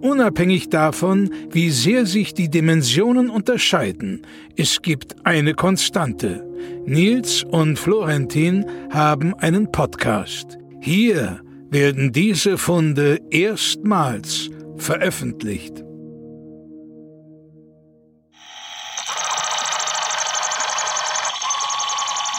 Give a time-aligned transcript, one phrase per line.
[0.00, 4.22] Unabhängig davon, wie sehr sich die Dimensionen unterscheiden,
[4.56, 6.44] es gibt eine Konstante.
[6.84, 10.58] Nils und Florentin haben einen Podcast.
[10.80, 15.82] Hier werden diese Funde erstmals veröffentlicht.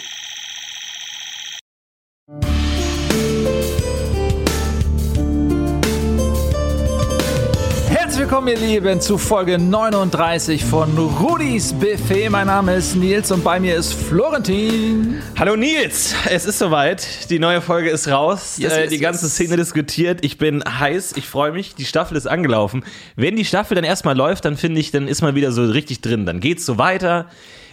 [8.30, 12.28] Willkommen, ihr Lieben, zu Folge 39 von Rudis Buffet.
[12.28, 15.20] Mein Name ist Nils und bei mir ist Florentin.
[15.36, 17.28] Hallo Nils, es ist soweit.
[17.28, 18.54] Die neue Folge ist raus.
[18.56, 19.34] Yes, äh, yes, die ganze yes.
[19.34, 20.20] Szene diskutiert.
[20.24, 21.74] Ich bin heiß, ich freue mich.
[21.74, 22.84] Die Staffel ist angelaufen.
[23.16, 26.00] Wenn die Staffel dann erstmal läuft, dann finde ich, dann ist man wieder so richtig
[26.00, 26.24] drin.
[26.24, 27.26] Dann geht's so weiter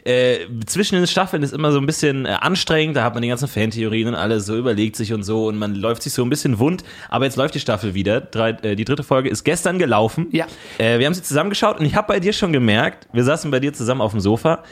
[0.08, 3.28] äh, zwischen den Staffeln ist immer so ein bisschen äh, anstrengend, da hat man die
[3.28, 6.30] ganzen Fantheorien und alles so überlegt sich und so und man läuft sich so ein
[6.30, 8.22] bisschen wund, aber jetzt läuft die Staffel wieder.
[8.22, 10.28] Drei, äh, die dritte Folge ist gestern gelaufen.
[10.32, 10.46] Ja.
[10.78, 13.60] Äh, wir haben sie zusammengeschaut und ich habe bei dir schon gemerkt, wir saßen bei
[13.60, 14.64] dir zusammen auf dem Sofa,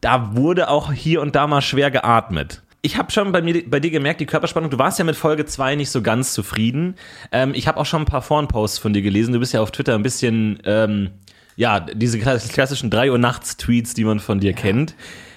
[0.00, 3.80] da wurde auch hier und da mal schwer geatmet ich habe schon bei mir bei
[3.80, 6.94] dir gemerkt, die Körperspannung, du warst ja mit Folge 2 nicht so ganz zufrieden.
[7.30, 9.34] Ähm, ich habe auch schon ein paar Foren-Posts von dir gelesen.
[9.34, 11.10] Du bist ja auf Twitter ein bisschen ähm,
[11.56, 14.56] ja, diese klassischen 3 Uhr nachts Tweets, die man von dir ja.
[14.56, 14.94] kennt.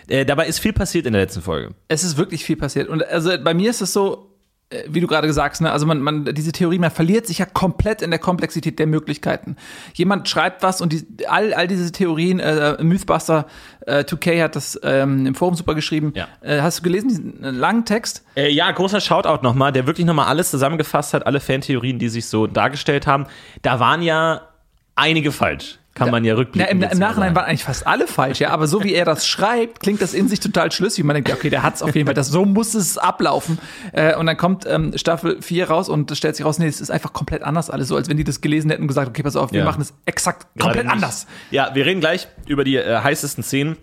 [0.08, 1.74] Äh, dabei ist viel passiert in der letzten Folge.
[1.88, 2.90] Es ist wirklich viel passiert.
[2.90, 4.34] Und also bei mir ist es so,
[4.70, 7.40] äh, wie du gerade gesagt hast, ne, also man, man, diese Theorie, man verliert sich
[7.40, 9.56] ja komplett in der Komplexität der Möglichkeiten.
[9.94, 13.48] Jemand schreibt was und die, all, all diese Theorien, äh, Mythbuster
[13.86, 16.14] äh, 2K hat das ähm, im Forum super geschrieben.
[16.16, 16.28] Ja.
[16.42, 18.24] Äh, hast du gelesen, diesen langen Text?
[18.36, 22.28] Äh, ja, großer Shoutout nochmal, der wirklich nochmal alles zusammengefasst hat, alle Fantheorien, die sich
[22.28, 23.28] so dargestellt haben.
[23.62, 24.50] Da waren ja
[24.96, 26.80] einige falsch kann man ja rückblicken.
[26.80, 29.28] Na, im, Im Nachhinein waren eigentlich fast alle falsch, ja, aber so wie er das
[29.28, 31.04] schreibt, klingt das in sich total schlüssig.
[31.04, 33.60] Man denkt, okay, der hat es auf jeden Fall, das, so muss es ablaufen.
[33.92, 36.82] Äh, und dann kommt ähm, Staffel 4 raus und es stellt sich raus, nee, es
[36.82, 39.22] ist einfach komplett anders alles, so als wenn die das gelesen hätten und gesagt, okay,
[39.22, 39.66] pass auf, wir ja.
[39.66, 41.28] machen es exakt komplett anders.
[41.52, 43.78] Ja, wir reden gleich über die äh, heißesten Szenen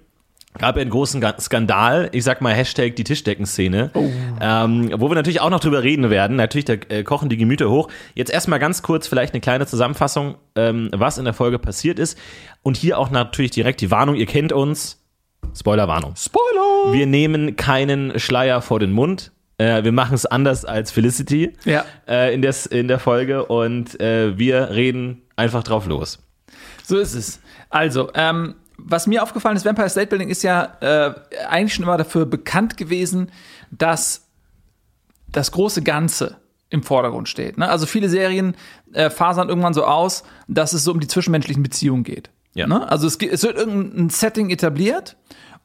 [0.59, 4.09] gab einen großen Skandal, ich sag mal Hashtag die Tischdeckenszene, oh.
[4.41, 6.37] ähm, wo wir natürlich auch noch drüber reden werden.
[6.37, 7.89] Natürlich, da äh, kochen die Gemüter hoch.
[8.15, 12.19] Jetzt erstmal ganz kurz vielleicht eine kleine Zusammenfassung, ähm, was in der Folge passiert ist.
[12.63, 14.99] Und hier auch natürlich direkt die Warnung, ihr kennt uns.
[15.57, 16.15] Spoilerwarnung.
[16.17, 16.93] Spoiler!
[16.93, 19.33] Wir nehmen keinen Schleier vor den Mund.
[19.59, 21.85] Äh, wir machen es anders als Felicity ja.
[22.09, 26.19] äh, in, des, in der Folge und äh, wir reden einfach drauf los.
[26.85, 27.41] So ist es.
[27.69, 28.55] Also, ähm,
[28.85, 31.15] was mir aufgefallen ist, Vampire State Building ist ja äh,
[31.49, 33.31] eigentlich schon immer dafür bekannt gewesen,
[33.71, 34.27] dass
[35.29, 36.37] das große Ganze
[36.71, 37.59] im Vordergrund steht.
[37.59, 37.69] Ne?
[37.69, 38.55] Also viele Serien
[38.93, 42.31] äh, fasern irgendwann so aus, dass es so um die zwischenmenschlichen Beziehungen geht.
[42.55, 42.67] Ja.
[42.67, 42.89] Ne?
[42.89, 45.17] Also es, es, wird irgendein Setting etabliert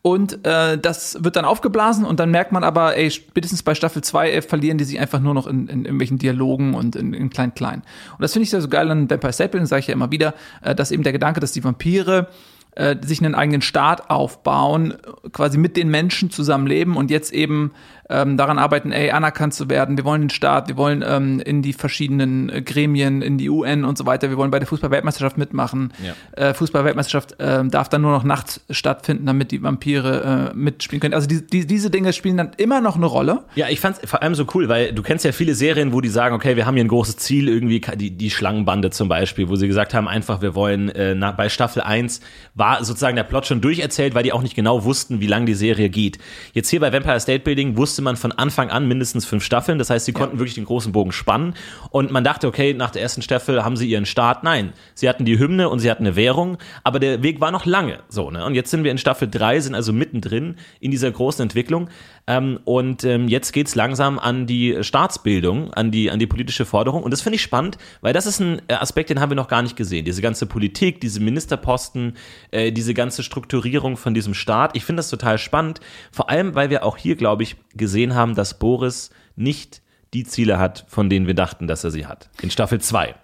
[0.02, 4.04] und äh, das wird dann aufgeblasen und dann merkt man aber, ey, spätestens bei Staffel
[4.04, 7.30] 2 äh, verlieren die sich einfach nur noch in, in irgendwelchen Dialogen und in, in
[7.30, 7.82] klein-klein.
[8.12, 10.12] Und das finde ich ja so geil an Vampire State Building, sage ich ja immer
[10.12, 12.28] wieder, äh, dass eben der Gedanke, dass die Vampire
[12.76, 14.96] äh, sich einen eigenen Staat aufbauen,
[15.32, 17.72] quasi mit den Menschen zusammenleben und jetzt eben
[18.10, 19.98] ähm, daran arbeiten, ey, anerkannt zu werden.
[19.98, 23.84] Wir wollen den Staat, wir wollen ähm, in die verschiedenen äh, Gremien, in die UN
[23.84, 24.30] und so weiter.
[24.30, 25.94] Wir wollen bei der Fußball-Weltmeisterschaft mitmachen.
[26.04, 26.50] Ja.
[26.50, 31.14] Äh, Fußball-Weltmeisterschaft äh, darf dann nur noch nachts stattfinden, damit die Vampire äh, mitspielen können.
[31.14, 33.44] Also die, die, diese Dinge spielen dann immer noch eine Rolle.
[33.56, 36.10] Ja, ich fand's vor allem so cool, weil du kennst ja viele Serien, wo die
[36.10, 39.56] sagen, okay, wir haben hier ein großes Ziel, irgendwie die, die Schlangenbande zum Beispiel, wo
[39.56, 42.22] sie gesagt haben, einfach, wir wollen äh, nach, bei Staffel 1
[42.54, 45.56] war sozusagen der Plot schon durcherzählt, weil die auch nicht genau wussten, wie lange die
[45.56, 46.20] Serie geht.
[46.54, 49.80] Jetzt hier bei Vampire State Building wusste man von Anfang an mindestens fünf Staffeln.
[49.80, 51.54] Das heißt, sie konnten wirklich den großen Bogen spannen.
[51.92, 54.44] Und man dachte, okay, nach der ersten Staffel haben sie ihren Start.
[54.44, 57.66] Nein, sie hatten die Hymne und sie hatten eine Währung, aber der Weg war noch
[57.66, 58.00] lange.
[58.10, 58.44] So, ne?
[58.44, 61.88] Und jetzt sind wir in Staffel drei, sind also mittendrin in dieser großen Entwicklung.
[62.28, 67.04] Ähm, und ähm, jetzt geht's langsam an die Staatsbildung, an die, an die politische Forderung.
[67.04, 69.62] Und das finde ich spannend, weil das ist ein Aspekt, den haben wir noch gar
[69.62, 70.06] nicht gesehen.
[70.06, 72.14] Diese ganze Politik, diese Ministerposten,
[72.52, 74.76] äh, diese ganze Strukturierung von diesem Staat.
[74.76, 75.82] Ich finde das total spannend.
[76.12, 79.82] Vor allem, weil wir auch hier, glaube ich, gesehen haben, dass Boris nicht
[80.14, 82.30] die Ziele hat, von denen wir dachten, dass er sie hat.
[82.42, 83.16] In Staffel 2.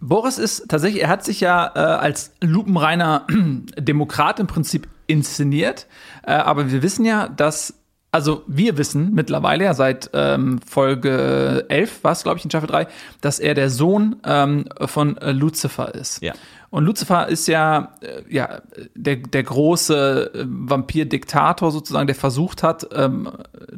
[0.00, 3.26] Boris ist tatsächlich, er hat sich ja äh, als lupenreiner
[3.78, 5.86] Demokrat im Prinzip inszeniert.
[6.24, 7.79] Äh, aber wir wissen ja, dass
[8.12, 12.68] also wir wissen mittlerweile ja seit ähm, Folge 11, war es glaube ich in Staffel
[12.68, 12.86] 3,
[13.20, 16.22] dass er der Sohn ähm, von äh, Lucifer ist.
[16.22, 16.32] Ja.
[16.70, 18.62] Und Lucifer ist ja, äh, ja
[18.94, 23.30] der, der große äh, Vampir-Diktator sozusagen, der versucht hat, ähm,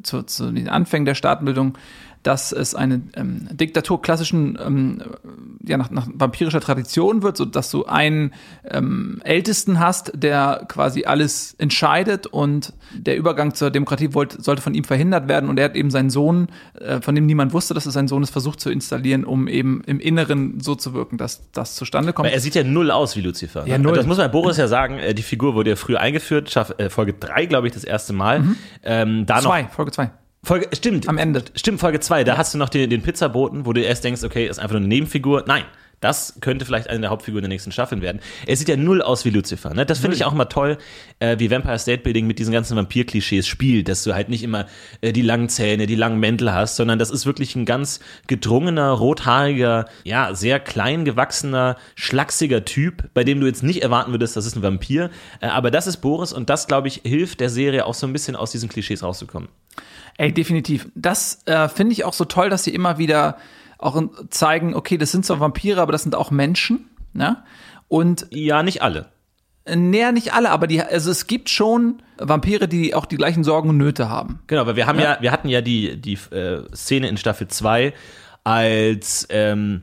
[0.03, 1.77] zu, zu den Anfängen der Staatenbildung
[2.23, 5.03] dass es eine ähm, Diktatur klassischen, ähm,
[5.65, 8.33] ja, nach, nach vampirischer Tradition wird, so dass du einen
[8.69, 14.75] ähm, Ältesten hast, der quasi alles entscheidet und der Übergang zur Demokratie wollte, sollte von
[14.75, 16.49] ihm verhindert werden und er hat eben seinen Sohn,
[16.79, 19.83] äh, von dem niemand wusste, dass es sein Sohn ist, versucht zu installieren, um eben
[19.87, 22.27] im Inneren so zu wirken, dass das zustande kommt.
[22.29, 23.67] Weil er sieht ja null aus wie Lucifer.
[23.67, 23.85] Ja, ne?
[23.85, 23.97] null.
[23.97, 26.89] Das muss man Boris ja sagen, äh, die Figur wurde ja früher eingeführt, Schaff, äh,
[26.89, 28.45] Folge 3, glaube ich, das erste Mal.
[28.85, 30.11] Ähm, da zwei, noch Folge zwei.
[30.45, 31.09] Folge, stimmt.
[31.09, 31.45] Am Ende.
[31.55, 32.25] Stimmt, Folge 2.
[32.25, 34.81] Da hast du noch den, den Pizzaboten, wo du erst denkst, okay, ist einfach nur
[34.81, 35.45] eine Nebenfigur.
[35.47, 35.65] Nein.
[36.03, 38.21] Das könnte vielleicht eine der Hauptfiguren der nächsten Staffeln werden.
[38.45, 39.73] Er sieht ja null aus wie Lucifer.
[39.73, 39.87] Ne?
[39.87, 40.77] Das finde ich auch mal toll,
[41.21, 44.67] äh, wie Vampire State Building mit diesen ganzen Vampir-Klischees spielt, dass du halt nicht immer
[45.01, 48.91] äh, die langen Zähne, die langen Mäntel hast, sondern das ist wirklich ein ganz gedrungener,
[48.91, 54.45] rothaariger, ja, sehr klein gewachsener, schlachsiger Typ, bei dem du jetzt nicht erwarten würdest, das
[54.45, 55.09] ist ein Vampir.
[55.41, 58.13] Äh, aber das ist Boris und das, glaube ich, hilft der Serie auch so ein
[58.13, 59.49] bisschen aus diesen Klischees rauszukommen.
[60.19, 60.89] Ey, definitiv.
[60.95, 63.37] Das äh, finde ich auch so toll, dass sie immer wieder
[63.83, 64.01] auch
[64.31, 66.89] zeigen, okay, das sind zwar Vampire, aber das sind auch Menschen.
[67.13, 67.43] Ne?
[67.89, 69.09] Und Ja, nicht alle.
[69.67, 73.69] näher nicht alle, aber die, also es gibt schon Vampire, die auch die gleichen Sorgen
[73.69, 74.41] und Nöte haben.
[74.47, 77.93] Genau, weil wir haben ja, wir hatten ja die, die äh, Szene in Staffel 2,
[78.45, 79.83] als ähm,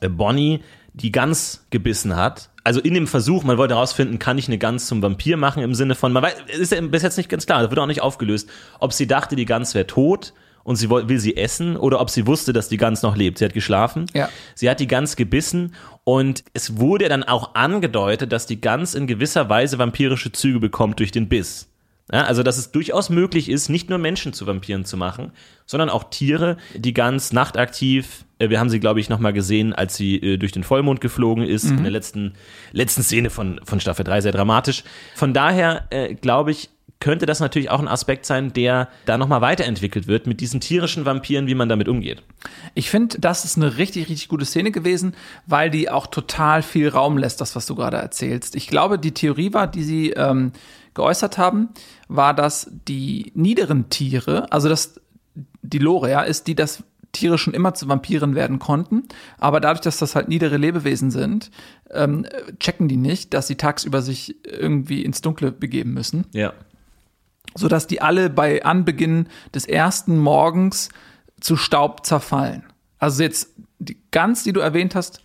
[0.00, 0.60] äh, Bonnie
[0.94, 2.50] die Gans gebissen hat.
[2.62, 5.74] Also in dem Versuch, man wollte herausfinden, kann ich eine Gans zum Vampir machen im
[5.74, 8.00] Sinne von, man weiß, ist ja bis jetzt nicht ganz klar, das wird auch nicht
[8.00, 8.48] aufgelöst,
[8.80, 10.32] ob sie dachte, die Gans wäre tot
[10.64, 13.38] und sie will sie essen oder ob sie wusste, dass die Gans noch lebt.
[13.38, 14.06] Sie hat geschlafen.
[14.14, 14.28] Ja.
[14.54, 19.06] Sie hat die Gans gebissen und es wurde dann auch angedeutet, dass die Gans in
[19.06, 21.68] gewisser Weise vampirische Züge bekommt durch den Biss.
[22.12, 25.32] Ja, also, dass es durchaus möglich ist, nicht nur Menschen zu Vampiren zu machen,
[25.64, 29.96] sondern auch Tiere, die ganz nachtaktiv, äh, wir haben sie, glaube ich, nochmal gesehen, als
[29.96, 32.34] sie äh, durch den Vollmond geflogen ist, in der letzten,
[32.72, 34.84] letzten Szene von, von Staffel 3, sehr dramatisch.
[35.14, 36.68] Von daher, äh, glaube ich,
[37.04, 41.04] könnte das natürlich auch ein Aspekt sein, der da nochmal weiterentwickelt wird mit diesen tierischen
[41.04, 42.22] Vampiren, wie man damit umgeht.
[42.72, 45.14] Ich finde, das ist eine richtig, richtig gute Szene gewesen,
[45.44, 48.56] weil die auch total viel Raum lässt, das, was du gerade erzählst.
[48.56, 50.52] Ich glaube, die Theorie war, die sie ähm,
[50.94, 51.68] geäußert haben,
[52.08, 54.98] war, dass die niederen Tiere, also dass
[55.60, 59.02] die Lore ja, ist, die das Tiere schon immer zu Vampiren werden konnten,
[59.36, 61.50] aber dadurch, dass das halt niedere Lebewesen sind,
[61.90, 62.24] ähm,
[62.60, 66.54] checken die nicht, dass sie tagsüber sich irgendwie ins Dunkle begeben müssen Ja.
[67.54, 70.88] Sodass die alle bei Anbeginn des ersten Morgens
[71.40, 72.64] zu Staub zerfallen.
[72.98, 75.20] Also jetzt die Gans, die du erwähnt hast,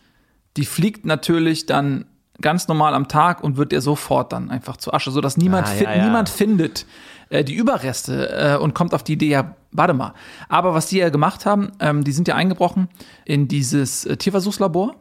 [0.58, 2.06] die fliegt natürlich dann
[2.42, 5.76] ganz normal am Tag und wird dir sofort dann einfach zu Asche, sodass niemand, Ah,
[5.76, 6.06] ja, ja.
[6.06, 6.86] niemand findet
[7.30, 10.14] äh, die Überreste äh, und kommt auf die Idee, ja, warte mal.
[10.48, 12.88] Aber was die ja gemacht haben, ähm, die sind ja eingebrochen
[13.26, 14.96] in dieses äh, Tierversuchslabor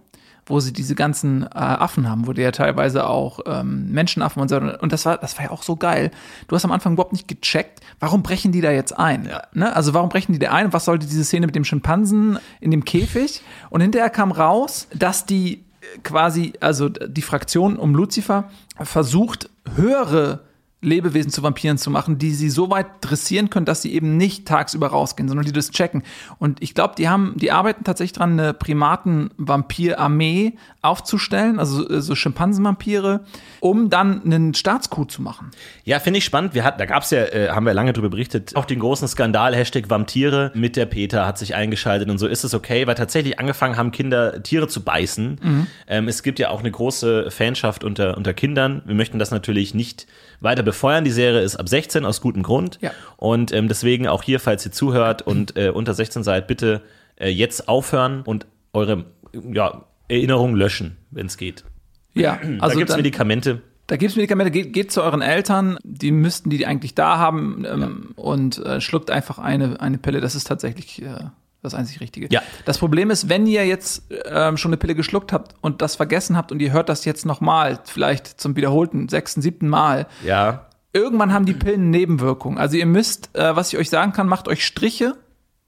[0.49, 4.49] wo sie diese ganzen äh, Affen haben, wo die ja teilweise auch ähm, Menschenaffen und
[4.49, 4.56] so.
[4.56, 6.11] Und das war, das war ja auch so geil.
[6.47, 9.31] Du hast am Anfang überhaupt nicht gecheckt, warum brechen die da jetzt ein?
[9.53, 9.75] Ne?
[9.75, 10.73] Also warum brechen die da ein?
[10.73, 13.43] Was sollte diese Szene mit dem Schimpansen in dem Käfig?
[13.71, 20.48] Und hinterher kam raus, dass die äh, quasi, also die Fraktion um Lucifer versucht, höhere
[20.81, 24.47] Lebewesen zu Vampiren zu machen, die sie so weit dressieren können, dass sie eben nicht
[24.47, 26.05] tagsüber rausgehen, sondern die das checken.
[26.39, 32.15] Und ich glaube, die haben, die arbeiten tatsächlich dran, eine Primaten-Vampir-Armee aufzustellen, also äh, so
[32.15, 33.25] Schimpansenvampire,
[33.58, 35.51] um dann einen Staatscoup zu machen.
[35.82, 36.55] Ja, finde ich spannend.
[36.55, 39.56] Wir hatten, da gab's ja, äh, haben wir lange drüber berichtet, auch den großen Skandal,
[39.56, 43.41] Hashtag Vampire mit der Peter hat sich eingeschaltet und so ist es okay, weil tatsächlich
[43.41, 45.41] angefangen haben, Kinder Tiere zu beißen.
[45.89, 48.82] Ähm, es gibt ja auch eine große Fanschaft unter, unter Kindern.
[48.87, 50.06] Wir möchten das natürlich nicht
[50.41, 51.05] weiter befeuern.
[51.05, 52.79] Die Serie ist ab 16 aus gutem Grund.
[52.82, 52.91] Ja.
[53.17, 56.82] Und ähm, deswegen auch hier, falls ihr zuhört und äh, unter 16 seid, bitte
[57.17, 61.65] äh, jetzt aufhören und eure ja, Erinnerungen löschen, wenn es geht.
[62.13, 63.63] Ja, da also gibt's dann, Medikamente.
[63.87, 68.10] da gibt's Medikamente, geht, geht zu euren Eltern, die müssten die eigentlich da haben ähm,
[68.17, 70.20] und äh, schluckt einfach eine, eine Pille.
[70.20, 71.25] Das ist tatsächlich äh,
[71.70, 72.29] das einzig Richtige.
[72.31, 72.43] Ja.
[72.65, 76.37] Das Problem ist, wenn ihr jetzt ähm, schon eine Pille geschluckt habt und das vergessen
[76.37, 81.32] habt und ihr hört das jetzt nochmal, vielleicht zum wiederholten sechsten, siebten Mal, Ja, irgendwann
[81.32, 82.58] haben die Pillen Nebenwirkungen.
[82.58, 85.17] Also ihr müsst, äh, was ich euch sagen kann, macht euch Striche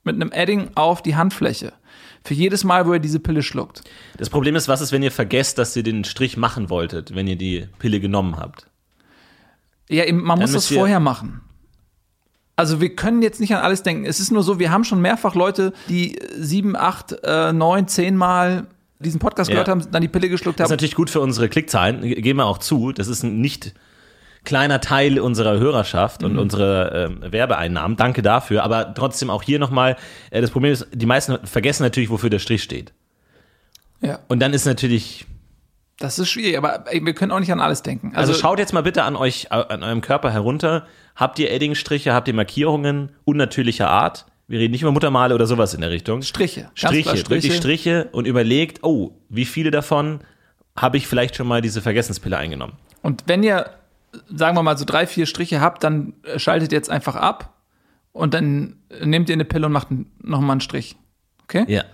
[0.03, 1.73] mit einem Edding auf die Handfläche.
[2.25, 3.83] Für jedes Mal, wo ihr diese Pille schluckt.
[4.19, 7.27] Das Problem ist, was ist, wenn ihr vergesst, dass ihr den Strich machen wolltet, wenn
[7.27, 8.67] ihr die Pille genommen habt?
[9.89, 11.41] Ja, man muss das vorher machen.
[12.61, 14.05] Also wir können jetzt nicht an alles denken.
[14.05, 18.17] Es ist nur so, wir haben schon mehrfach Leute, die sieben, acht, äh, neun, zehn
[18.17, 18.67] Mal
[18.99, 19.55] diesen Podcast Ja.
[19.55, 20.75] gehört haben, dann die Pille geschluckt Das ist haben.
[20.77, 22.93] natürlich gut für unsere Klickzahlen, ge- geben wir auch zu.
[22.93, 23.73] Das ist nicht,
[24.45, 27.97] kleiner Teil unserer Hörerschaft und unsere ähm, Werbeeinnahmen.
[27.97, 28.63] Danke dafür.
[28.63, 29.97] Aber trotzdem auch hier nochmal,
[30.31, 32.93] äh, das Problem ist, die meisten vergessen natürlich, wofür der Strich steht.
[34.03, 34.19] Ja.
[34.29, 35.25] Und dann ist natürlich,
[36.01, 38.13] Das ist schwierig, aber wir können auch nicht an alles denken.
[38.17, 40.87] also, Also, schaut jetzt mal bitte an euch, äh, an eurem Körper herunter.
[41.15, 44.25] Habt ihr Eddingstriche, habt ihr Markierungen unnatürlicher Art?
[44.49, 46.23] Wir reden nicht über Muttermale oder sowas in der Richtung.
[46.23, 46.71] Striche.
[46.75, 50.21] Striche, klar wirklich Striche und überlegt, oh, wie viele davon
[50.75, 52.73] habe ich vielleicht schon mal diese Vergessenspille eingenommen?
[53.03, 53.69] Und wenn ihr,
[54.35, 57.61] sagen wir mal, so drei, vier Striche habt, dann äh, schaltet jetzt einfach ab
[58.13, 59.89] und dann äh, nehmt ihr eine Pille und macht
[60.23, 60.97] nochmal einen Strich.
[61.43, 61.67] Okay?
[61.69, 61.85] Ja.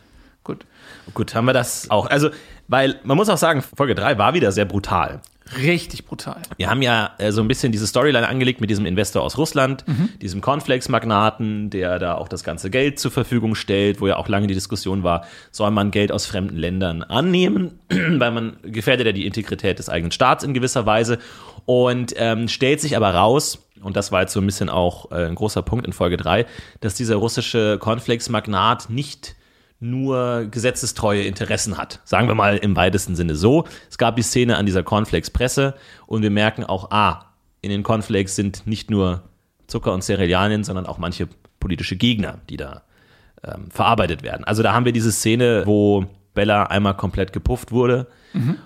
[0.46, 0.64] Gut.
[1.12, 2.06] Gut, haben wir das auch.
[2.06, 2.30] Also,
[2.68, 5.20] weil man muss auch sagen, Folge 3 war wieder sehr brutal.
[5.60, 6.40] Richtig brutal.
[6.56, 9.84] Wir haben ja äh, so ein bisschen diese Storyline angelegt mit diesem Investor aus Russland,
[10.20, 14.46] diesem Cornflakes-Magnaten, der da auch das ganze Geld zur Verfügung stellt, wo ja auch lange
[14.46, 19.26] die Diskussion war, soll man Geld aus fremden Ländern annehmen, weil man gefährdet ja die
[19.26, 21.18] Integrität des eigenen Staats in gewisser Weise
[21.64, 25.26] und ähm, stellt sich aber raus, und das war jetzt so ein bisschen auch äh,
[25.26, 26.46] ein großer Punkt in Folge 3,
[26.80, 29.36] dass dieser russische Cornflakes-Magnat nicht
[29.78, 32.00] nur gesetzestreue Interessen hat.
[32.04, 33.64] Sagen wir mal im weitesten Sinne so.
[33.90, 35.75] Es gab die Szene an dieser Cornflakes-Presse
[36.06, 39.25] und wir merken auch, ah, in den Cornflakes sind nicht nur
[39.66, 41.28] Zucker und Cerealien, sondern auch manche
[41.61, 42.83] politische Gegner, die da
[43.42, 44.45] ähm, verarbeitet werden.
[44.45, 48.06] Also da haben wir diese Szene, wo Bella einmal komplett gepufft wurde.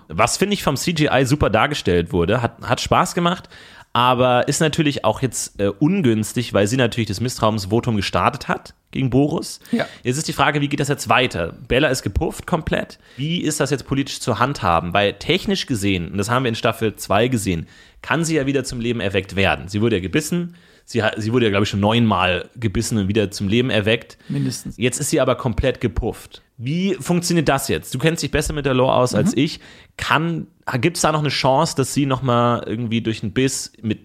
[0.09, 3.49] Was finde ich vom CGI super dargestellt wurde, hat, hat Spaß gemacht,
[3.93, 9.11] aber ist natürlich auch jetzt äh, ungünstig, weil sie natürlich das Misstrauensvotum gestartet hat gegen
[9.11, 9.61] Boris.
[9.73, 9.87] Ja.
[10.03, 11.55] Jetzt ist die Frage, wie geht das jetzt weiter?
[11.69, 12.99] Bella ist gepufft komplett.
[13.17, 14.93] Wie ist das jetzt politisch zu handhaben?
[14.93, 17.67] Weil technisch gesehen, und das haben wir in Staffel 2 gesehen,
[18.03, 19.69] kann sie ja wieder zum Leben erweckt werden.
[19.69, 20.55] Sie wurde ja gebissen.
[20.85, 24.19] Sie, sie wurde ja, glaube ich, schon neunmal gebissen und wieder zum Leben erweckt.
[24.29, 24.77] Mindestens.
[24.77, 26.43] Jetzt ist sie aber komplett gepufft.
[26.63, 27.95] Wie funktioniert das jetzt?
[27.95, 29.61] Du kennst dich besser mit der Lore aus als ich.
[29.97, 30.47] Kann,
[30.79, 34.01] gibt es da noch eine Chance, dass sie nochmal irgendwie durch einen Biss mit,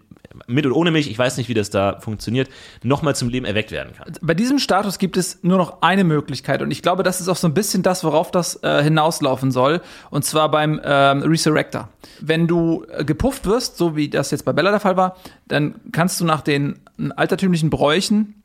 [0.48, 2.50] mit oder ohne mich, ich weiß nicht, wie das da funktioniert,
[2.82, 4.14] nochmal zum Leben erweckt werden kann?
[4.22, 7.36] Bei diesem Status gibt es nur noch eine Möglichkeit und ich glaube, das ist auch
[7.36, 11.90] so ein bisschen das, worauf das äh, hinauslaufen soll und zwar beim ähm, Resurrector.
[12.22, 15.18] Wenn du äh, gepufft wirst, so wie das jetzt bei Bella der Fall war,
[15.50, 16.80] dann kannst du nach den
[17.18, 18.42] altertümlichen Bräuchen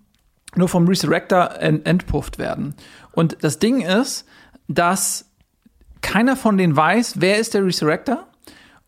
[0.56, 2.74] nur vom Resurrector ent entpufft werden.
[3.12, 4.26] Und das Ding ist,
[4.68, 5.30] dass
[6.00, 8.26] keiner von denen weiß, wer ist der Resurrector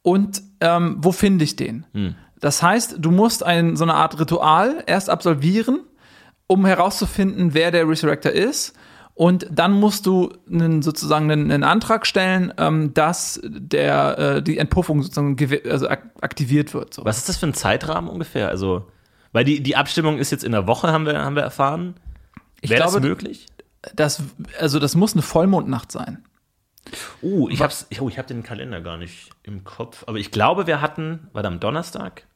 [0.03, 1.87] und ähm, wo finde ich den.
[2.41, 5.81] Das heißt, du musst ein, so eine Art Ritual erst absolvieren,
[6.47, 8.75] um herauszufinden, wer der Resurrector ist.
[9.15, 14.59] Und dann musst du einen, sozusagen einen, einen Antrag stellen, ähm, dass der, äh, die
[14.59, 15.37] Entpuffung sozusagen
[15.69, 16.95] also ak aktiviert wird.
[16.95, 17.05] So.
[17.05, 18.49] Was ist das für ein Zeitrahmen ungefähr?
[18.49, 18.87] Also,
[19.33, 21.95] weil die, die Abstimmung ist jetzt in der Woche, haben wir, haben wir erfahren.
[22.63, 23.47] Ich Wäre das glaube, möglich?
[23.95, 24.23] Das,
[24.59, 26.25] also das muss eine Vollmondnacht sein.
[27.21, 30.05] Oh, ich hab's, oh, ich hab den Kalender gar nicht im Kopf.
[30.07, 32.27] Aber ich glaube, wir hatten, war da am Donnerstag?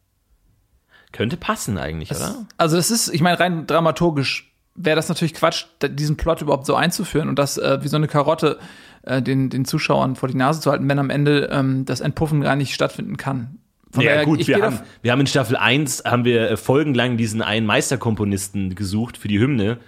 [1.12, 2.46] Könnte passen eigentlich, oder?
[2.56, 6.74] Also das ist, ich meine, rein dramaturgisch wäre das natürlich Quatsch, diesen Plot überhaupt so
[6.74, 8.58] einzuführen und das äh, wie so eine Karotte
[9.02, 12.42] äh, den, den Zuschauern vor die Nase zu halten, wenn am Ende ähm, das Entpuffen
[12.42, 13.58] gar nicht stattfinden kann.
[13.90, 17.16] Von Ja, daher, gut, wir haben, wir haben in Staffel 1 haben wir äh, folgenlang
[17.16, 19.78] diesen einen Meisterkomponisten gesucht für die Hymne.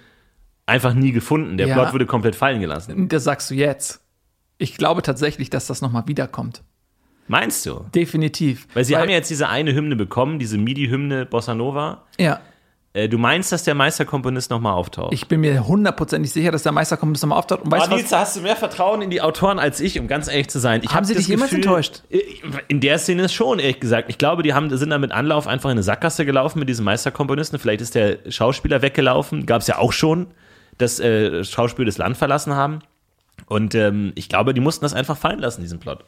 [0.69, 1.57] Einfach nie gefunden.
[1.57, 1.75] Der Ja.
[1.75, 3.07] Plot wurde komplett fallen gelassen.
[3.09, 4.01] das sagst du jetzt.
[4.57, 6.61] Ich glaube tatsächlich, dass das nochmal wiederkommt.
[7.27, 7.85] Meinst du?
[7.93, 8.67] Definitiv.
[8.73, 12.03] Weil sie haben ja jetzt diese eine Hymne bekommen, diese MIDI-Hymne Bossa Nova.
[12.19, 12.39] ja,
[12.91, 15.13] Äh, du meinst, dass der Meisterkomponist nochmal auftaucht?
[15.13, 17.61] ich bin mir hundertprozentig sicher, dass der Meisterkomponist nochmal auftaucht.
[17.61, 20.27] Und weißt Oh, Nils, hast du mehr Vertrauen in die Autoren als ich, um ganz
[20.27, 20.81] ehrlich zu sein.
[20.83, 22.01] Ich Haben hab sie dich jemals enttäuscht?
[22.67, 24.09] In der Szene schon, ehrlich gesagt.
[24.09, 26.83] Ich glaube, die haben, sind da mit Anlauf einfach in eine Sackgasse gelaufen mit diesem
[26.85, 27.59] Meisterkomponisten.
[27.59, 29.45] Vielleicht ist der Schauspieler weggelaufen.
[29.45, 30.25] Gab es ja auch schon,
[30.79, 32.79] dass äh, Schauspieler das Land verlassen haben.
[33.45, 36.03] Und ähm, ich glaube, die mussten das einfach fallen lassen, diesen Plot.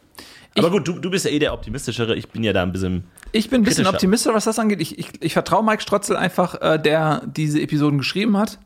[0.57, 2.15] Aber gut, du, du bist ja eh der optimistischere.
[2.15, 3.05] Ich bin ja da ein bisschen.
[3.31, 4.81] Ich bin ein bisschen optimistischer, was das angeht.
[4.81, 8.59] Ich, ich, ich vertraue Mike Strotzel einfach, äh, der diese Episoden geschrieben hat,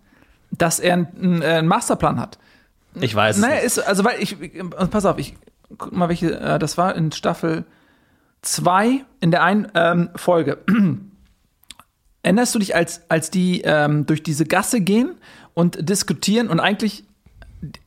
[0.51, 2.39] dass er einen äh, einen Masterplan hat.
[2.95, 3.37] Ich weiß.
[3.37, 4.35] Naja, ist, also weil ich,
[4.89, 5.35] pass auf, ich
[5.77, 7.65] guck mal, welche, äh, das war in Staffel
[8.41, 10.57] 2 in der einen ähm, Folge.
[12.23, 15.15] Erinnerst du dich, als, als die ähm, durch diese Gasse gehen
[15.55, 17.03] und diskutieren und eigentlich,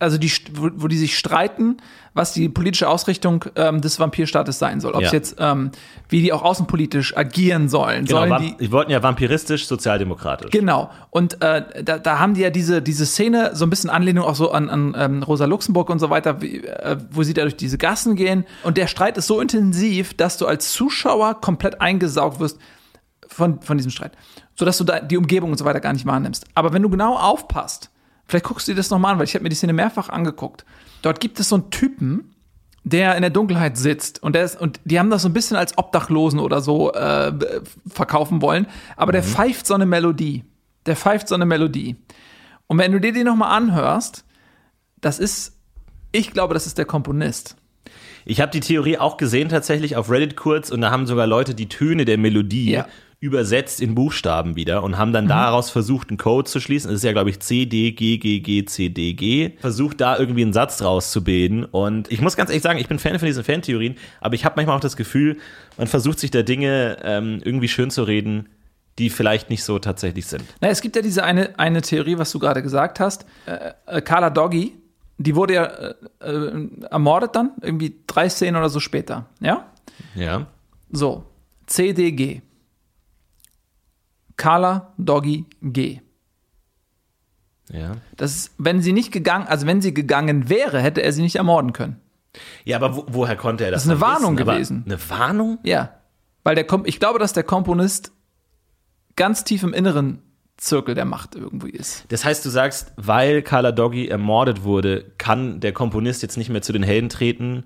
[0.01, 1.77] also die, wo, wo die sich streiten,
[2.15, 4.95] was die politische Ausrichtung ähm, des Vampirstaates sein soll.
[4.95, 5.19] Ob es Ja.
[5.19, 5.71] jetzt, ähm,
[6.09, 8.07] wie die auch außenpolitisch agieren sollen.
[8.07, 10.51] Genau, sollen die, die wollten ja vampiristisch, sozialdemokratisch.
[10.51, 10.91] Genau.
[11.11, 14.35] Und äh, da, da haben die ja diese, diese Szene, so ein bisschen Anlehnung auch
[14.35, 17.57] so an, an ähm, Rosa Luxemburg und so weiter, wie, äh, wo sie da durch
[17.57, 18.45] diese Gassen gehen.
[18.65, 22.59] Und der Streit ist so intensiv, dass du als Zuschauer komplett eingesaugt wirst
[23.29, 24.13] von, von diesem Streit.
[24.59, 26.45] Sodass du da die Umgebung und so weiter gar nicht wahrnimmst.
[26.55, 27.91] Aber wenn du genau aufpasst,
[28.27, 30.65] vielleicht guckst du dir das nochmal an, weil ich habe mir die Szene mehrfach angeguckt.
[31.03, 32.35] Dort gibt es so einen Typen,
[32.83, 35.57] der in der Dunkelheit sitzt und der ist, und die haben das so ein bisschen
[35.57, 37.33] als Obdachlosen oder so äh,
[37.87, 40.45] verkaufen wollen, aber der pfeift so eine Melodie.
[40.87, 41.97] Der pfeift so eine Melodie.
[42.67, 44.25] Und wenn du dir die nochmal anhörst,
[45.01, 45.57] das ist,
[46.13, 47.57] ich glaube, das ist der Komponist.
[48.25, 51.55] Ich habe die Theorie auch gesehen tatsächlich auf Reddit kurz und da haben sogar Leute
[51.55, 52.87] die Töne der Melodie Ja.
[53.21, 55.29] Übersetzt in Buchstaben wieder und haben dann Mhm.
[55.31, 56.89] daraus versucht, einen Code zu schließen.
[56.91, 59.53] Das ist ja, glaube ich, C, D, G, G, G, C, D, G.
[59.61, 61.65] Versucht da irgendwie einen Satz draus zu bilden.
[61.65, 64.55] Und ich muss ganz ehrlich sagen, ich bin Fan von diesen Fantheorien, aber ich habe
[64.57, 65.39] manchmal auch das Gefühl,
[65.77, 68.49] man versucht sich da Dinge ähm, irgendwie schön zu reden,
[69.01, 70.45] die vielleicht nicht so tatsächlich sind.
[70.61, 73.27] Na, es gibt ja diese eine, eine Theorie, was du gerade gesagt hast.
[73.47, 74.75] Äh, äh, Carla Doggy,
[75.19, 79.27] die wurde ja äh, äh, ermordet dann, irgendwie drei Szenen oder so später.
[79.41, 79.67] Ja?
[80.15, 80.47] Ja.
[80.93, 81.25] So,
[81.67, 82.43] CDG.
[84.39, 86.01] Carla Doggy G.
[87.71, 87.97] Ja.
[88.17, 91.37] Das ist, wenn sie nicht gegangen, also wenn sie gegangen wäre, hätte er sie nicht
[91.37, 92.01] ermorden können.
[92.65, 93.83] Ja, aber wo, woher konnte er das?
[93.83, 94.47] Das ist eine Warnung wissen?
[94.47, 94.85] Gewesen.
[94.87, 95.59] Eine Warnung?
[95.65, 95.93] Ja.
[96.45, 98.13] Weil der Kom ich glaube, dass der Komponist
[99.17, 100.23] ganz tief im inneren
[100.57, 102.05] Zirkel der Macht irgendwie ist.
[102.09, 106.63] Das heißt, du sagst, weil Carla Doggy ermordet wurde, kann der Komponist jetzt nicht mehr
[106.63, 107.65] zu den Helden treten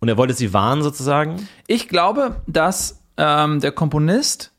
[0.00, 1.48] und er wollte sie warnen sozusagen?
[1.66, 4.49] Ich glaube, dass ähm, der Komponist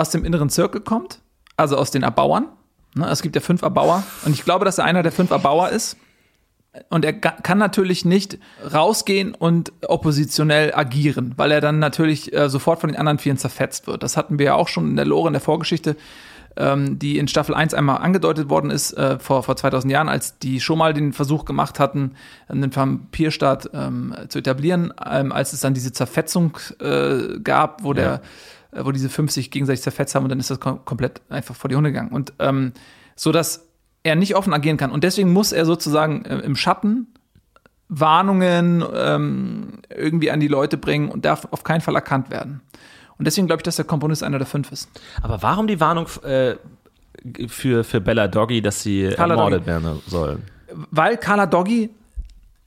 [0.00, 1.20] aus dem inneren Zirkel kommt,
[1.56, 2.46] also aus den Erbauern.
[2.94, 5.68] Ne, es gibt ja fünf Erbauer und ich glaube, dass er einer der fünf Erbauer
[5.68, 5.96] ist.
[6.88, 8.38] Und er kann natürlich nicht
[8.72, 13.88] rausgehen und oppositionell agieren, weil er dann natürlich äh, sofort von den anderen Vieren zerfetzt
[13.88, 14.04] wird.
[14.04, 15.96] Das hatten wir ja auch schon in der Lore, in der Vorgeschichte,
[16.56, 20.38] ähm, die in Staffel 1 einmal angedeutet worden ist, äh, vor, vor 2000 Jahren, als
[20.38, 22.12] die schon mal den Versuch gemacht hatten,
[22.46, 28.14] einen Vampirstaat ähm, zu etablieren, ähm, als es dann diese Zerfetzung äh, gab, wo der
[28.14, 28.18] äh,
[28.72, 31.68] wo diese fünf sich gegenseitig zerfetzt haben und dann ist das kom komplett einfach vor
[31.68, 32.10] die Hunde gegangen.
[32.10, 32.72] Und ähm,
[33.16, 33.66] so dass
[34.02, 34.92] er nicht offen agieren kann.
[34.92, 37.06] Und deswegen muss er sozusagen äh, im Schatten
[37.88, 42.62] Warnungen ähm, irgendwie an die Leute bringen und darf auf keinen Fall erkannt werden.
[43.18, 44.88] Und deswegen glaube ich, dass der Komponist einer der fünf ist.
[45.22, 46.54] Aber warum die Warnung äh,
[47.48, 49.84] für, für Bella Doggy, dass sie Carla ermordet Doggy.
[49.84, 50.38] werden soll?
[50.90, 51.90] Weil Carla Doggy,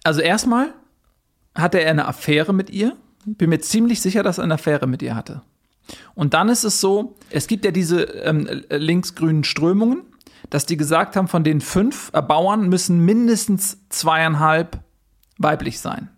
[0.04, 0.74] also erstmal
[1.56, 2.96] hatte er eine Affäre mit ihr.
[3.26, 5.42] Bin mir ziemlich sicher, dass er eine Affäre mit ihr hatte.
[6.16, 10.04] Und dann ist es so, es gibt ja diese ähm, linksgrünen Strömungen,
[10.50, 14.80] dass die gesagt haben, von den fünf Erbauern müssen mindestens zweieinhalb
[15.38, 16.10] weiblich sein.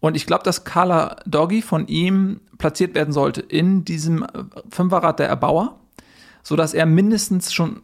[0.00, 4.26] Und ich glaube, dass Carla Doggy von ihm platziert werden sollte in diesem äh,
[4.70, 5.80] Fünferrad der Erbauer,
[6.42, 7.82] sodass er mindestens schon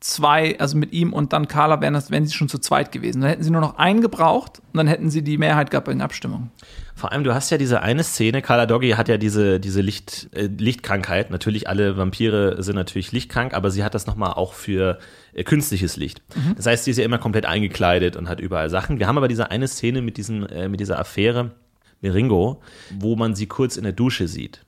[0.00, 3.20] zwei, also mit ihm und dann Carla wären, das, wären sie schon zu zweit gewesen.
[3.20, 5.98] Dann hätten sie nur noch einen gebraucht und dann hätten sie die Mehrheit gehabt in
[5.98, 6.50] der Abstimmung.
[6.94, 10.28] Vor allem, du hast ja diese eine Szene, Carla Doggy hat ja diese, diese Licht,
[10.32, 11.30] äh, Lichtkrankheit.
[11.30, 14.98] Natürlich, alle Vampire sind natürlich lichtkrank, aber sie hat das nochmal auch für
[15.32, 16.22] äh, künstliches Licht.
[16.56, 18.98] Das heißt, sie ist ja immer komplett eingekleidet und hat überall Sachen.
[18.98, 21.52] Wir haben aber diese eine Szene mit, diesen, äh, mit dieser Affäre
[22.00, 22.62] Meringo,
[22.98, 24.64] wo man sie kurz in der Dusche sieht.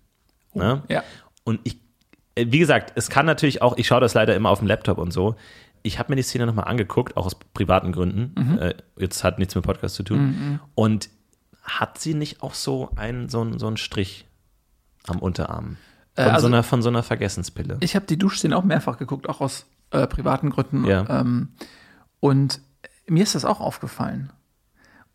[0.54, 0.82] Ne?
[0.88, 1.02] Ja.
[1.44, 1.81] Und ich,
[2.36, 5.12] wie gesagt, es kann natürlich auch, ich schaue das leider immer auf dem Laptop und
[5.12, 5.36] so.
[5.82, 8.58] Ich habe mir die Szene nochmal angeguckt, auch aus privaten Gründen.
[8.58, 10.60] Äh, jetzt hat nichts mit Podcast zu tun.
[10.74, 11.08] Und
[11.62, 14.26] hat sie nicht auch so einen, so einen, so einen Strich
[15.06, 15.76] am Unterarm?
[16.14, 17.78] Von, Äh, also- so einer, von so einer Vergessenspille.
[17.80, 20.84] Ich habe die Duschszene auch mehrfach geguckt, auch aus äh, privaten Gründen.
[20.84, 21.04] Ja.
[21.20, 21.48] Ähm,
[22.20, 22.60] und
[23.08, 24.30] mir ist das auch aufgefallen.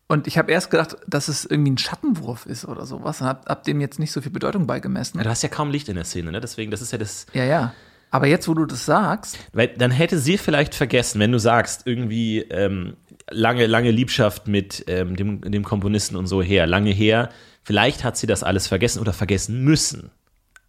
[0.08, 3.20] Und ich habe erst gedacht, dass es irgendwie ein Schattenwurf ist oder sowas.
[3.20, 5.18] Und hab, hab dem jetzt nicht so viel Bedeutung beigemessen.
[5.18, 6.40] Ja, du hast ja kaum Licht in der Szene, ne?
[6.40, 7.26] Deswegen, das ist ja das.
[7.34, 7.74] Ja, ja.
[8.10, 11.86] Aber jetzt, wo du das sagst, Weil dann hätte sie vielleicht vergessen, wenn du sagst,
[11.86, 12.96] irgendwie ähm,
[13.28, 17.28] lange, lange Liebschaft mit ähm, dem, dem Komponisten und so her, lange her,
[17.62, 20.10] vielleicht hat sie das alles vergessen oder vergessen müssen.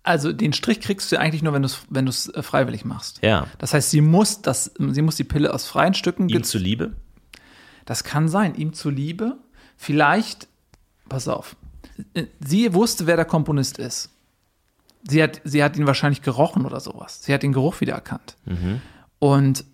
[0.03, 3.19] also den Strich kriegst du eigentlich nur, wenn du es wenn du's, äh, freiwillig machst.
[3.23, 3.47] Ja.
[3.57, 6.91] Das heißt, sie muss, das, sie muss die Pille aus freien Stücken Ihm zuliebe?
[7.85, 9.37] Das kann sein, ihm zuliebe.
[9.77, 10.47] Vielleicht,
[11.07, 11.55] pass auf,
[12.39, 14.09] sie wusste, wer der Komponist ist.
[15.07, 17.23] Sie hat, sie hat ihn wahrscheinlich gerochen oder sowas.
[17.23, 18.35] Sie hat den Geruch wiedererkannt.
[19.19, 19.65] Und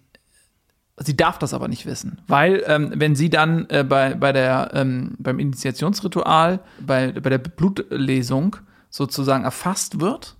[0.97, 4.71] sie darf das aber nicht wissen, weil ähm, wenn sie dann äh, bei, bei der,
[4.73, 8.57] ähm, beim Initiationsritual, bei, bei der Blutlesung
[8.89, 10.35] sozusagen erfasst wird,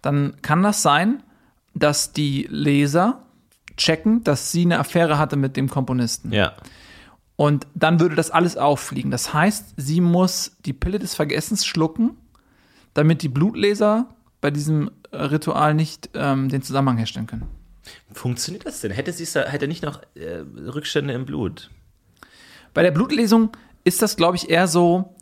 [0.00, 1.22] dann kann das sein,
[1.74, 3.22] dass die Leser
[3.76, 6.32] checken, dass sie eine Affäre hatte mit dem Komponisten.
[6.32, 6.52] Ja.
[7.40, 9.10] Und dann würde das alles auffliegen.
[9.10, 12.18] Das heißt, sie muss die Pille des Vergessens schlucken,
[12.92, 17.46] damit die Blutleser bei diesem Ritual nicht ähm, den Zusammenhang herstellen können.
[18.12, 18.90] Funktioniert das denn?
[18.90, 21.70] Hätte sie hätte nicht noch äh, Rückstände im Blut?
[22.74, 23.48] Bei der Blutlesung
[23.84, 25.14] ist das, glaube ich, eher so.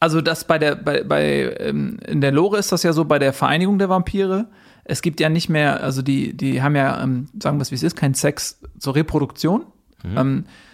[0.00, 3.18] Also, das bei der, bei, bei, ähm, in der Lore ist das ja so bei
[3.18, 4.48] der Vereinigung der Vampire.
[4.84, 7.74] Es gibt ja nicht mehr, also die, die haben ja, ähm, sagen wir es wie
[7.74, 9.66] es ist, keinen Sex zur Reproduktion.
[10.04, 10.67] Ähm, äh,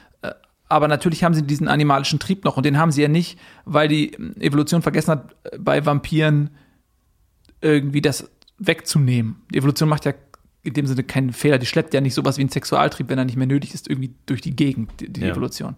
[0.68, 3.88] aber natürlich haben sie diesen animalischen Trieb noch und den haben sie ja nicht, weil
[3.88, 6.50] die Evolution vergessen hat, bei Vampiren
[7.60, 9.36] irgendwie das wegzunehmen.
[9.52, 10.12] Die Evolution macht ja
[10.62, 11.58] in dem Sinne keinen Fehler.
[11.58, 14.14] Die schleppt ja nicht sowas wie ein Sexualtrieb, wenn er nicht mehr nötig ist, irgendwie
[14.26, 15.28] durch die Gegend, die, die Ja.
[15.28, 15.76] Evolution.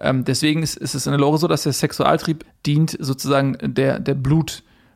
[0.00, 4.00] Ähm, deswegen ist, ist es in der Lore so, dass der Sexualtrieb dient sozusagen der,
[4.00, 4.14] der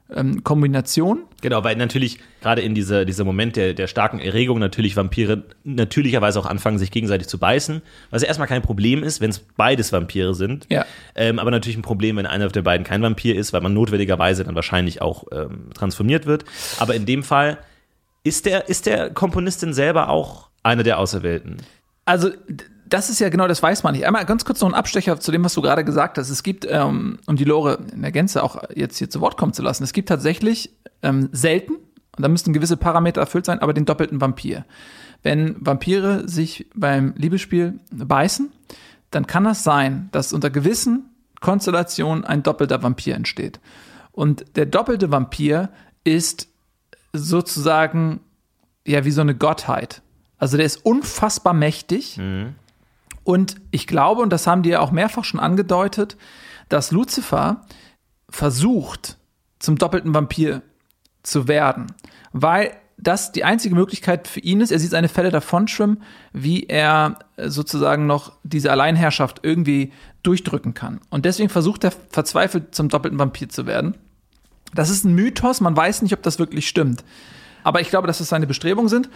[0.08, 1.24] Blutkombination.
[1.42, 6.40] Genau, weil natürlich gerade in dieser, dieser Moment der, der starken Erregung natürlich Vampire natürlicherweise
[6.40, 7.82] auch anfangen, sich gegenseitig zu beißen.
[8.10, 10.66] Was ja erstmal kein Problem ist, wenn es beides Vampire sind.
[10.70, 10.86] Ja.
[11.14, 14.44] Ähm, aber natürlich ein Problem, wenn einer der beiden kein Vampir ist, weil man notwendigerweise
[14.44, 16.44] dann wahrscheinlich auch ähm, transformiert wird.
[16.78, 17.58] Aber in dem Fall
[18.24, 21.58] ist der, ist der Komponistin selber auch einer der Auserwählten.
[22.04, 22.30] Also,
[22.88, 24.06] das ist ja genau, das weiß man nicht.
[24.06, 26.30] Einmal ganz kurz noch ein Abstecher zu dem, was du gerade gesagt hast.
[26.30, 29.52] Es gibt, ähm, um die Lore in der Gänze auch jetzt hier zu Wort kommen
[29.52, 33.72] zu lassen, es gibt tatsächlich ähm, selten, und da müssten gewisse Parameter erfüllt sein, aber
[33.72, 34.64] den doppelten Vampir.
[35.22, 38.52] Wenn Vampire sich beim Liebesspiel beißen,
[39.10, 43.60] dann kann das sein, dass unter gewissen Konstellationen ein doppelter Vampir entsteht.
[44.12, 45.70] Und der doppelte Vampir
[46.02, 46.48] ist
[47.12, 48.20] sozusagen
[48.84, 50.02] ja wie so eine Gottheit.
[50.38, 52.16] Also der ist unfassbar mächtig.
[53.28, 56.16] Und ich glaube, und das haben die ja auch mehrfach schon angedeutet,
[56.70, 57.60] dass Lucifer
[58.30, 59.18] versucht,
[59.58, 60.62] zum doppelten Vampir
[61.22, 61.88] zu werden.
[62.32, 64.70] Weil das die einzige Möglichkeit für ihn ist.
[64.70, 71.02] Er sieht seine Fälle davonschwimmen, wie er sozusagen noch diese Alleinherrschaft irgendwie durchdrücken kann.
[71.10, 73.94] Und deswegen versucht er verzweifelt zum doppelten Vampir zu werden.
[74.72, 77.04] Das ist ein Mythos, man weiß nicht, ob das wirklich stimmt.
[77.62, 79.10] Aber ich glaube, dass das seine Bestrebungen sind.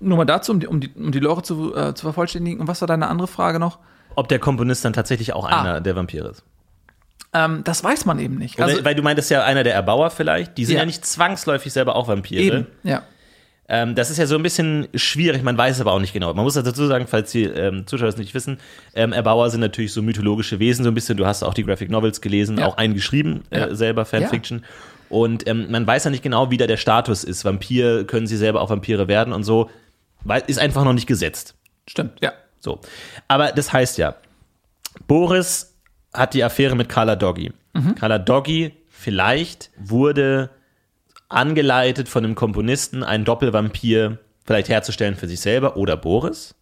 [0.00, 2.60] Nur mal dazu, um die, um die, um die Lore zu, äh, zu vervollständigen.
[2.60, 3.78] Und was war deine andere Frage noch?
[4.14, 6.42] Ob der Komponist dann tatsächlich auch einer der Vampire ist.
[7.32, 8.56] Ähm, das weiß man eben nicht.
[8.56, 10.56] Oder, Also, weil du meintest ja einer der Erbauer vielleicht.
[10.58, 10.86] Die sind ja, Ja.
[10.86, 12.40] nicht zwangsläufig selber auch Vampire.
[12.42, 13.02] eben, ja.
[13.68, 16.32] Ähm, das ist ja so ein bisschen schwierig, man weiß es aber auch nicht genau.
[16.32, 18.58] Man muss dazu sagen, falls die ähm, Zuschauer es nicht wissen,
[18.94, 21.16] ähm, Erbauer sind natürlich so mythologische Wesen, so ein bisschen.
[21.16, 22.66] Du hast auch die Graphic Novels gelesen, Ja.
[22.66, 23.74] auch einen geschrieben, äh, Ja.
[23.74, 24.64] selber Fanfiction.
[25.08, 27.44] Und ähm, man weiß ja nicht genau, wie da der Status ist.
[27.44, 29.68] Vampir, können sie selber auch Vampire werden und so.
[30.28, 31.54] Weil, ist einfach noch nicht gesetzt.
[31.88, 32.32] Stimmt, ja.
[32.58, 32.80] So.
[33.28, 34.16] Aber das heißt ja,
[35.06, 35.74] Boris
[36.12, 37.52] hat die Affäre mit Carla Doggy.
[37.98, 40.50] Carla Doggy vielleicht wurde
[41.28, 46.54] angeleitet von einem Komponisten, einen Doppelvampir vielleicht herzustellen für sich selber oder Boris.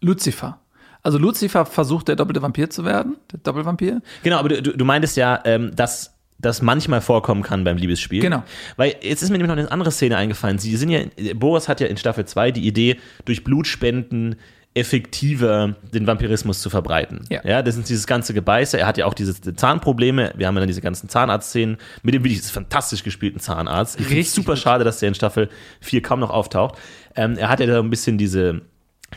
[0.00, 0.58] Lucifer.
[1.02, 4.00] Also Lucifer versucht, der doppelte Vampir zu werden, der Doppelvampir.
[4.22, 6.11] Genau, aber du, du du meintest ja, ähm, dass
[6.42, 8.20] das manchmal vorkommen kann beim Liebesspiel.
[8.20, 8.42] Genau.
[8.76, 10.58] Weil jetzt ist mir nämlich noch eine andere Szene eingefallen.
[10.58, 11.00] Sie sind ja,
[11.34, 14.36] Boris hat ja in Staffel 2 die Idee, durch Blutspenden
[14.74, 17.24] effektiver den Vampirismus zu verbreiten.
[17.28, 17.62] Ja.
[17.62, 18.78] das ist dieses ganze Gebeiße.
[18.78, 20.32] Er hat ja auch diese Zahnprobleme.
[20.34, 24.00] Wir haben ja dann diese ganzen Zahnarztszenen mit dem wirklich fantastisch gespielten Zahnarzt.
[24.00, 25.50] Ich finde es super schade, dass der in Staffel
[25.80, 26.78] 4 kaum noch auftaucht.
[27.14, 28.62] Ähm, er hat ja da ein bisschen diese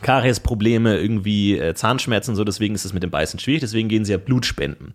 [0.02, 4.04] Karies-Probleme, irgendwie äh, Zahnschmerzen und so, deswegen ist es mit dem Beißen schwierig, deswegen gehen
[4.04, 4.94] sie ja Blut spenden.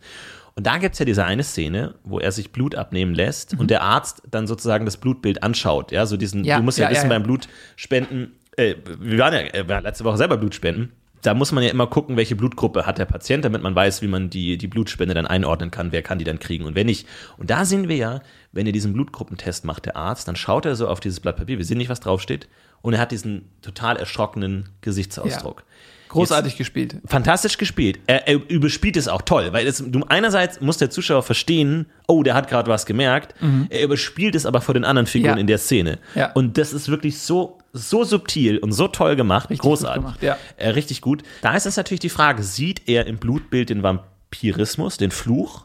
[0.57, 3.83] Und da gibt's ja diese eine Szene, wo er sich Blut abnehmen lässt und der
[3.83, 5.93] Arzt dann sozusagen das Blutbild anschaut.
[5.93, 6.47] Ja, so diesen, Mhm.
[6.47, 7.19] Ja, du musst ja, ja, wissen, ja, ja.
[7.19, 10.93] beim Blutspenden, äh, wir waren ja äh, letzte Woche selber Blutspenden.
[11.23, 14.07] Da muss man ja immer gucken, welche Blutgruppe hat der Patient, damit man weiß, wie
[14.07, 17.07] man die, die Blutspende dann einordnen kann, wer kann die dann kriegen und wer nicht.
[17.37, 18.21] Und da sehen wir ja,
[18.53, 21.59] wenn er diesen Blutgruppentest macht, der Arzt, dann schaut er so auf dieses Blatt Papier,
[21.59, 22.49] wir sehen nicht, was draufsteht,
[22.81, 25.65] und er hat diesen total erschrockenen Gesichtsausdruck.
[26.11, 26.97] Großartig gespielt.
[27.07, 28.01] Fantastisch gespielt.
[28.07, 32.23] Er, er überspielt es auch toll, weil es, du, einerseits muss der Zuschauer verstehen, oh,
[32.23, 33.35] der hat gerade was gemerkt.
[33.71, 35.37] Er überspielt es aber vor den anderen Figuren Mhm.
[35.37, 35.41] Ja.
[35.41, 35.99] in der Szene.
[36.15, 36.33] Ja.
[36.33, 39.49] Und das ist wirklich so, so subtil und so toll gemacht.
[39.57, 40.03] Großartig.
[40.03, 40.37] gut gemacht, ja.
[40.57, 41.23] Äh, richtig gut.
[41.43, 45.65] Da ist es natürlich die Frage, sieht er im Blutbild den Vampirismus, den Fluch?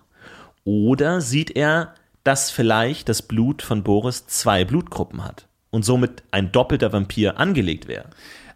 [0.63, 6.51] Oder sieht er, dass vielleicht das Blut von Boris zwei Blutgruppen hat und somit ein
[6.51, 8.05] doppelter Vampir angelegt wäre?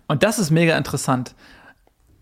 [0.08, 1.36] Und das ist mega interessant.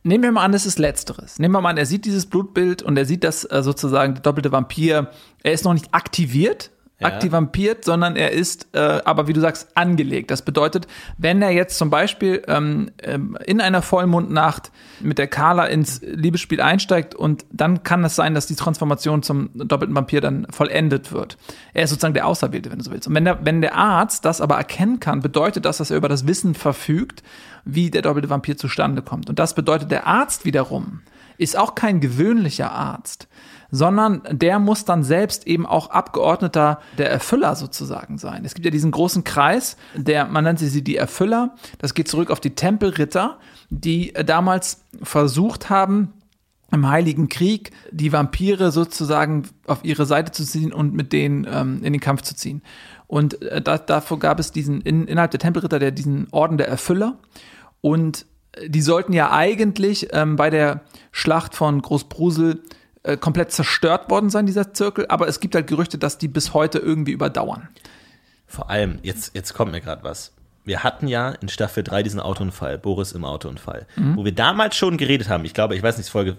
[0.08, 1.38] Nehmen wir mal an, es ist Letzteres.
[1.38, 4.24] Nehmen wir mal an, er sieht dieses Blutbild und er sieht, dass äh, sozusagen der
[4.24, 5.12] doppelte Vampir,
[5.44, 7.10] er ist noch nicht aktiviert, Ja.
[7.10, 10.32] aktivampiert, sondern er ist, äh, aber wie du sagst, angelegt.
[10.32, 10.88] Das bedeutet,
[11.20, 16.60] wenn er jetzt zum Beispiel ähm, ähm, in einer Vollmondnacht mit der Carla ins Liebesspiel
[16.60, 21.38] einsteigt und dann kann es sein, dass die Transformation zum doppelten Vampir dann vollendet wird.
[21.76, 23.08] Er ist sozusagen der Auserwählte, wenn du so willst.
[23.08, 26.10] Und wenn der, wenn der Arzt das aber erkennen kann, bedeutet das, dass er über
[26.10, 27.22] das Wissen verfügt,
[27.64, 29.30] wie der doppelte Vampir zustande kommt.
[29.30, 31.02] Und das bedeutet, der Arzt wiederum
[31.38, 33.28] ist auch kein gewöhnlicher Arzt,
[33.72, 38.44] sondern der muss dann selbst eben auch Abgeordneter der Erfüller sozusagen sein.
[38.46, 42.32] Es gibt ja diesen großen Kreis, der, man nennt sie die Erfüller, das geht zurück
[42.32, 43.38] auf die Tempelritter,
[43.70, 46.14] die äh, damals versucht haben,
[46.70, 51.82] im Heiligen Krieg die Vampire sozusagen auf ihre Seite zu ziehen und mit denen ähm,
[51.82, 52.62] in den Kampf zu ziehen.
[53.08, 56.68] Und äh, da, davor gab es diesen in, innerhalb der Tempelritter der diesen Orden der
[56.68, 57.18] Erfüller
[57.80, 58.26] und
[58.66, 62.64] die sollten ja eigentlich ähm, bei der Schlacht von Großbrusel
[63.08, 66.54] äh, komplett zerstört worden sein, dieser Zirkel, aber es gibt halt Gerüchte, dass die bis
[66.54, 67.70] heute irgendwie überdauern.
[68.46, 70.34] Vor allem, jetzt, jetzt kommt mir gerade was.
[70.64, 74.98] Wir hatten ja in Staffel 3 diesen Autounfall, Boris im Autounfall, wo wir damals schon
[74.98, 76.36] geredet haben, ich glaube, ich weiß nicht, Folge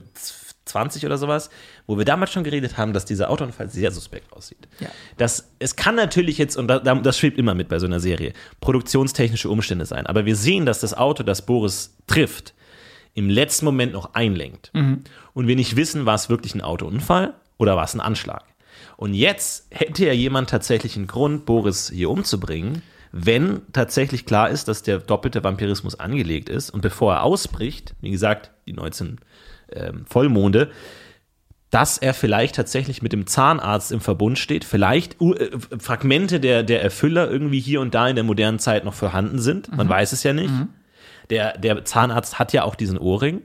[0.67, 1.49] 20 oder sowas,
[1.87, 4.69] wo wir damals schon geredet haben, dass dieser Autounfall sehr suspekt aussieht.
[4.81, 4.89] Ja.
[5.17, 8.01] Das, es kann natürlich jetzt, und da- da- das schwebt immer mit bei so einer
[8.01, 10.05] Serie, produktionstechnische Umstände sein.
[10.07, 12.53] Aber wir sehen, dass das Auto, das Boris trifft,
[13.15, 14.71] im letzten Moment noch einlenkt.
[15.39, 18.43] Und wir nicht wissen, war es wirklich ein Autounfall oder war es ein Anschlag.
[18.97, 24.67] Und jetzt hätte ja jemand tatsächlich einen Grund, Boris hier umzubringen, wenn tatsächlich klar ist,
[24.67, 29.21] dass der doppelte Vampirismus angelegt ist und bevor er ausbricht, wie gesagt, die 19
[29.71, 30.73] ähm, Vollmonde,
[31.71, 36.65] dass er vielleicht tatsächlich mit dem Zahnarzt im Verbund steht, vielleicht uh, äh, Fragmente der,
[36.65, 39.71] der Erfüller irgendwie hier und da in der modernen Zeit noch vorhanden sind.
[39.77, 40.53] Man weiß es ja nicht.
[41.31, 43.43] Der, der Zahnarzt hat ja auch diesen Ohrring.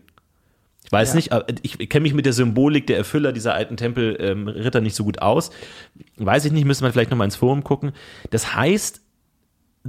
[0.93, 1.43] Ich weiß Ja.
[1.49, 5.03] nicht, ich kenne mich mit der Symbolik der Erfüller dieser alten Tempelritter ähm, nicht so
[5.03, 5.49] gut aus.
[6.17, 7.93] Weiß ich nicht, müssen wir vielleicht nochmal ins Forum gucken.
[8.29, 9.01] Das heißt,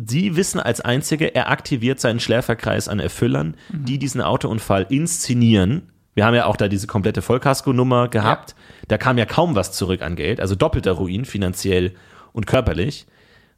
[0.07, 5.91] Sie wissen als Einzige, er aktiviert seinen Schläferkreis an Erfüllern, die diesen Autounfall inszenieren.
[6.15, 8.57] Wir haben ja auch da diese komplette Vollkasko-Nummer gehabt.
[8.89, 11.93] Da kam ja kaum was zurück an Geld, also doppelter Ruin, finanziell
[12.33, 13.07] und körperlich.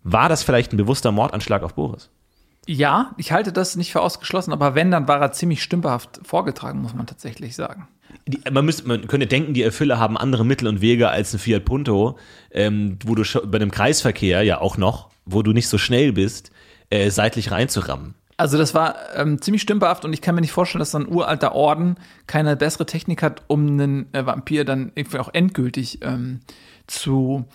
[0.02, 2.10] War das vielleicht ein bewusster Mordanschlag auf Boris?
[2.66, 6.82] Ja, ich halte das nicht für ausgeschlossen, aber wenn, dann war er ziemlich stümperhaft vorgetragen,
[6.82, 7.88] muss man tatsächlich sagen.
[8.26, 11.38] Die, man, müsste, man könnte denken, die Erfüller haben andere Mittel und Wege als ein
[11.38, 12.18] Fiat Punto,
[12.50, 16.50] ähm, wo du bei einem Kreisverkehr ja auch noch, wo du nicht so schnell bist,
[16.90, 18.14] äh, seitlich reinzurammen.
[18.36, 21.08] Also das war ähm, ziemlich stümperhaft und ich kann mir nicht vorstellen, dass so ein
[21.08, 26.40] uralter Orden keine bessere Technik hat, um einen äh, Vampir dann irgendwie auch endgültig ähm,
[26.86, 27.46] zu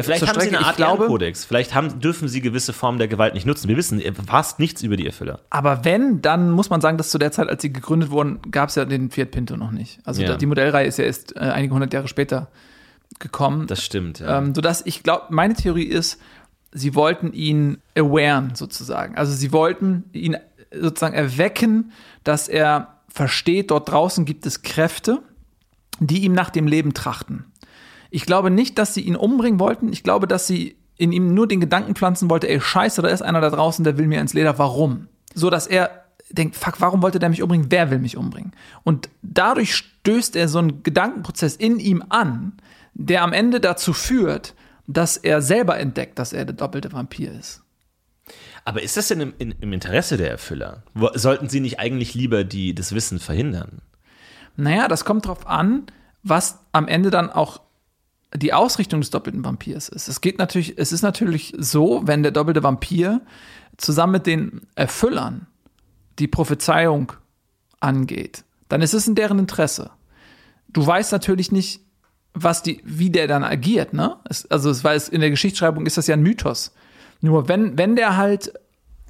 [0.00, 1.44] vielleicht zur haben sie eine Art glaube, Kodex.
[1.44, 3.68] Vielleicht haben, dürfen sie gewisse Formen der Gewalt nicht nutzen.
[3.68, 5.40] Wir wissen äh, fast nichts über die Erfüller.
[5.50, 8.68] aber wenn, dann muss man sagen, dass zu der Zeit, als sie gegründet wurden, gab
[8.68, 9.98] es ja den Fiat Pinto noch nicht.
[10.04, 10.36] Also Ja.
[10.36, 12.48] die Modellreihe ist ja erst äh, einige hundert Jahre später
[13.18, 13.66] gekommen.
[13.66, 14.20] Das stimmt.
[14.20, 14.38] Ja.
[14.38, 16.18] Ähm, sodass ich glaube, meine Theorie ist,
[16.72, 19.16] sie wollten ihn awaren sozusagen.
[19.16, 20.36] Also sie wollten ihn
[20.74, 21.92] sozusagen erwecken,
[22.24, 25.20] dass er versteht, dort draußen gibt es Kräfte,
[26.00, 27.44] die ihm nach dem Leben trachten.
[28.14, 29.90] Ich glaube nicht, dass sie ihn umbringen wollten.
[29.90, 33.22] Ich glaube, dass sie in ihm nur den Gedanken pflanzen wollte, ey, scheiße, da ist
[33.22, 34.58] einer da draußen, der will mir ins Leder.
[34.58, 35.08] Warum?
[35.34, 37.70] So, dass er denkt, fuck, warum wollte der mich umbringen?
[37.70, 38.52] Wer will mich umbringen?
[38.84, 42.52] Und dadurch stößt er so einen Gedankenprozess in ihm an,
[42.92, 44.54] der am Ende dazu führt,
[44.86, 47.62] dass er selber entdeckt, dass er der doppelte Vampir ist.
[48.66, 50.82] Aber ist das denn im, in, im Interesse der Erfüller?
[51.14, 53.80] Sollten sie nicht eigentlich lieber die, das Wissen verhindern?
[54.54, 55.86] Naja, das kommt drauf an,
[56.22, 57.62] was am Ende dann auch
[58.34, 60.08] die Ausrichtung des doppelten Vampirs ist.
[60.08, 63.20] Es geht natürlich, es ist natürlich so, wenn der doppelte Vampir
[63.76, 65.46] zusammen mit den Erfüllern
[66.18, 67.12] die Prophezeiung
[67.80, 69.90] angeht, dann ist es in deren Interesse.
[70.68, 71.80] Du weißt natürlich nicht,
[72.34, 74.16] was die, wie der dann agiert, ne?
[74.24, 76.72] Es, also es weiß, in der Geschichtsschreibung ist das ja ein Mythos.
[77.20, 78.54] Nur wenn, wenn der halt,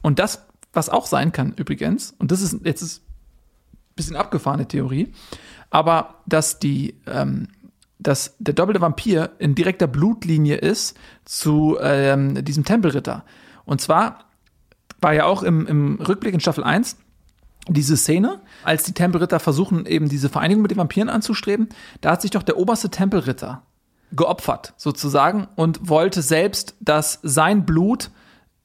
[0.02, 4.66] und das, was auch sein kann übrigens, und das ist, jetzt ist ein bisschen abgefahrene
[4.66, 5.12] Theorie,
[5.70, 7.48] aber dass die, ähm,
[8.02, 13.24] dass der doppelte Vampir in direkter Blutlinie ist zu ähm, diesem Tempelritter.
[13.64, 14.24] Und zwar
[15.00, 16.96] war ja auch im, im Rückblick in Staffel 1
[17.68, 21.68] diese Szene, als die Tempelritter versuchen, eben diese Vereinigung mit den Vampiren anzustreben,
[22.00, 23.62] da hat sich doch der oberste Tempelritter
[24.10, 28.10] geopfert, sozusagen, und wollte selbst, dass sein Blut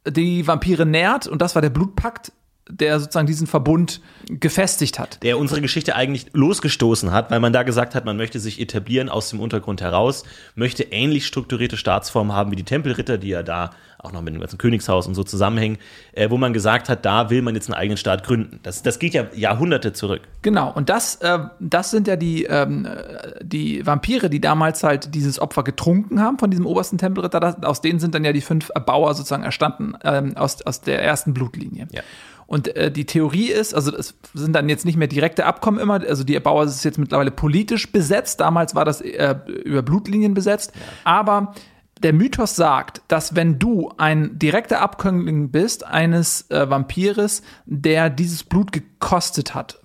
[0.08, 2.32] die Vampire nährt, und das war der Blutpakt,
[2.70, 5.22] der sozusagen diesen Verbund gefestigt hat.
[5.24, 9.10] Der unsere Geschichte eigentlich losgestoßen hat, weil man da gesagt hat, man möchte sich etablieren
[9.10, 10.24] aus dem Untergrund heraus,
[10.56, 14.40] möchte ähnlich strukturierte Staatsformen haben wie die Tempelritter, die ja da auch noch mit dem
[14.40, 15.78] ganzen Königshaus und so zusammenhängen,
[16.14, 18.60] äh, wo man gesagt hat, da will man jetzt einen eigenen Staat gründen.
[18.64, 20.22] Das, das geht ja Jahrhunderte zurück.
[20.44, 25.16] Genau, und das, äh, das sind ja die, ähm, äh, die Vampire, die damals halt
[25.16, 27.40] dieses Opfer getrunken haben von diesem obersten Tempelritter.
[27.40, 31.04] Das, aus denen sind dann ja die fünf Erbauer sozusagen erstanden, ähm, aus, aus der
[31.04, 31.88] ersten Blutlinie.
[31.92, 32.02] Ja.
[32.48, 36.02] Und äh, die Theorie ist, also es sind dann jetzt nicht mehr direkte Abkommen immer,
[36.08, 40.72] also die Erbauer ist jetzt mittlerweile politisch besetzt, damals war das äh, über Blutlinien besetzt,
[41.04, 41.54] aber
[42.04, 48.44] der Mythos sagt, dass wenn du ein direkter Abkömmling bist eines äh, Vampires, der dieses
[48.44, 49.80] Blut gekostet hat,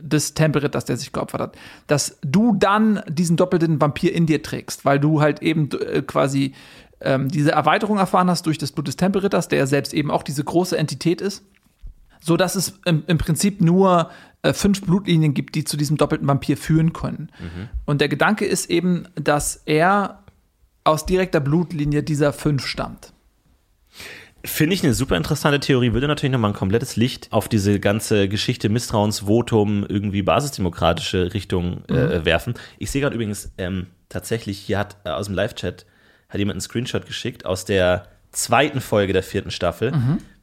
[0.00, 4.84] des Tempelritters, der sich geopfert hat, dass du dann diesen doppelten Vampir in dir trägst,
[4.84, 6.54] weil du halt eben äh, quasi
[7.00, 10.44] ähm, diese Erweiterung erfahren hast durch das Blut des Tempelritters, der selbst eben auch diese
[10.44, 11.44] große Entität ist
[12.20, 14.10] so dass es im, im Prinzip nur
[14.42, 17.30] äh, fünf Blutlinien gibt, die zu diesem doppelten Vampir führen können.
[17.86, 20.22] Und der Gedanke ist eben, dass er
[20.84, 23.12] aus direkter Blutlinie dieser fünf stammt.
[24.44, 28.28] Finde ich eine super interessante Theorie, würde natürlich nochmal ein komplettes Licht auf diese ganze
[28.28, 32.54] Geschichte Misstrauensvotum, irgendwie basisdemokratische Richtung äh, werfen.
[32.78, 35.86] Ich sehe gerade übrigens, ähm, tatsächlich, hier hat äh, aus dem Live-Chat
[36.28, 39.92] hat jemand einen Screenshot geschickt aus der zweiten Folge der vierten Staffel,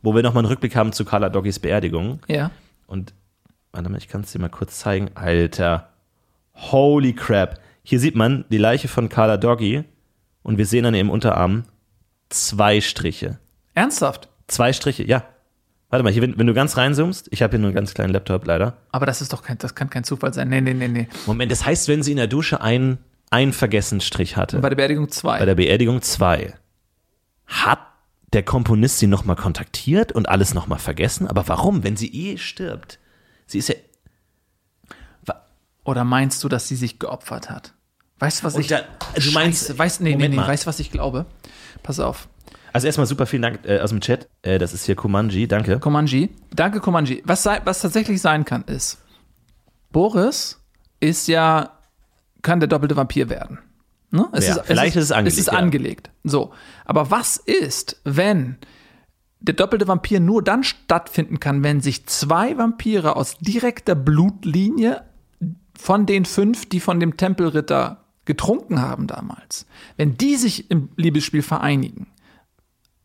[0.05, 2.19] wo wir nochmal einen Rückblick haben zu Carla Doggys Beerdigung.
[2.27, 2.51] Ja.
[2.87, 3.13] Und
[3.71, 5.09] warte mal, ich kann es dir mal kurz zeigen.
[5.15, 5.89] Alter,
[6.53, 7.59] holy crap.
[7.83, 9.83] Hier sieht man die Leiche von Carla Doggy
[10.43, 11.65] und wir sehen an ihrem Unterarm
[12.29, 13.39] zwei Striche.
[13.73, 14.29] Ernsthaft?
[14.47, 15.23] Zwei Striche, ja.
[15.89, 18.11] Warte mal, hier, wenn, wenn du ganz reinzoomst, ich habe hier nur einen ganz kleinen
[18.11, 18.77] Laptop leider.
[18.91, 20.49] Aber das ist doch kein, das kann kein Zufall sein.
[20.49, 21.07] Nee, nee, nee, nee.
[21.25, 22.97] Moment, das heißt, wenn sie in der Dusche einen,
[23.29, 25.39] einen Vergessensstrich hatte, Bei der Beerdigung zwei.
[25.39, 26.53] bei der Beerdigung zwei,
[27.45, 27.79] hat
[28.36, 31.28] der Komponist sie nochmal kontaktiert und alles nochmal vergessen?
[31.28, 33.00] Aber warum, wenn sie eh stirbt?
[33.48, 33.76] Sie ist ja.
[35.84, 37.74] Oder meinst du, dass sie sich geopfert hat?
[38.19, 38.67] Weißt du, was Und ich.
[38.67, 38.82] da-
[39.15, 40.48] du meinst- Scheiße, weißt, nee, nee, Moment nee, mal.
[40.48, 41.26] weißt du, was ich glaube?
[41.84, 42.28] Pass auf.
[42.74, 44.28] Also erstmal super vielen Dank äh, aus dem Chat.
[44.41, 45.80] Äh, das ist hier Kumanji, danke.
[45.80, 46.30] Komanji.
[46.54, 47.21] Danke, Komanji.
[47.26, 48.98] Was, sei, was tatsächlich sein kann, ist,
[49.91, 50.60] Boris
[51.00, 51.71] ist ja,
[52.41, 53.60] kann der doppelte Vampir werden.
[54.15, 54.30] Ne?
[54.32, 55.60] Es Ja, vielleicht ist es angelegt, Es ist ja.
[55.60, 56.10] angelegt.
[56.23, 56.54] So.
[56.86, 58.58] Aber was ist, wenn
[59.39, 65.04] der doppelte Vampir nur dann stattfinden kann, wenn sich zwei Vampire aus direkter Blutlinie
[65.78, 71.43] von den fünf, die von dem Tempelritter getrunken haben damals, wenn die sich im Liebesspiel
[71.43, 72.08] vereinigen,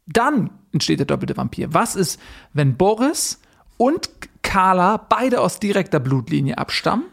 [0.07, 1.75] dann entsteht der doppelte Vampir.
[1.75, 2.19] Was ist,
[2.53, 3.41] wenn Boris
[3.77, 4.11] und
[4.43, 7.05] Carla beide aus direkter Blutlinie abstammen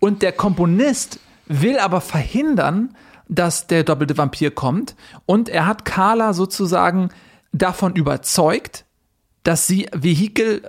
[0.00, 2.94] und der Komponist will aber verhindern,
[3.28, 7.10] dass der doppelte Vampir kommt und er hat Carla sozusagen
[7.52, 8.84] davon überzeugt,
[9.42, 10.68] dass sie Vehikel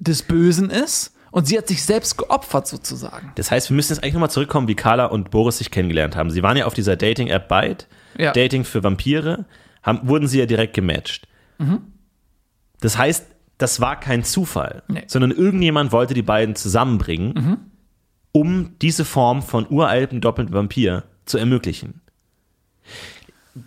[0.00, 3.32] des Bösen ist und sie hat sich selbst geopfert sozusagen.
[3.34, 6.30] Das heißt, wir müssen jetzt eigentlich nochmal zurückkommen, wie Carla und Boris sich kennengelernt haben.
[6.30, 8.32] Sie waren ja auf dieser Dating-App Byte, Ja.
[8.32, 9.44] Dating für Vampire,
[9.82, 11.26] haben, wurden sie ja direkt gematcht.
[12.80, 13.26] Das heißt,
[13.58, 15.02] das war kein Zufall, Nee.
[15.06, 17.58] sondern irgendjemand wollte die beiden zusammenbringen,
[18.32, 22.00] um diese Form von uralten doppelten Vampir zu ermöglichen.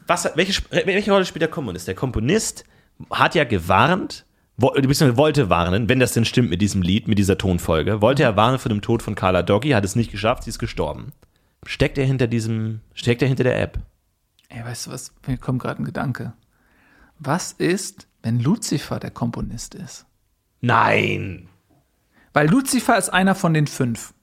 [0.07, 1.87] Was, welche, welche Rolle spielt der Komponist?
[1.87, 2.65] Der Komponist
[3.09, 4.25] hat ja gewarnt,
[4.57, 8.35] beziehungsweise wollte warnen, wenn das denn stimmt mit diesem Lied, mit dieser Tonfolge, wollte er
[8.35, 11.11] warnen vor dem Tod von Carla Doggy, hat es nicht geschafft, sie ist gestorben.
[11.65, 13.79] Steckt er hinter diesem, steckt er hinter der App?
[14.49, 15.13] Ey, weißt du was?
[15.27, 16.33] Mir kommt gerade ein Gedanke.
[17.19, 20.05] Was ist, wenn Lucifer der Komponist ist?
[20.59, 21.47] Nein!
[22.33, 24.13] Weil Lucifer ist einer von den fünf.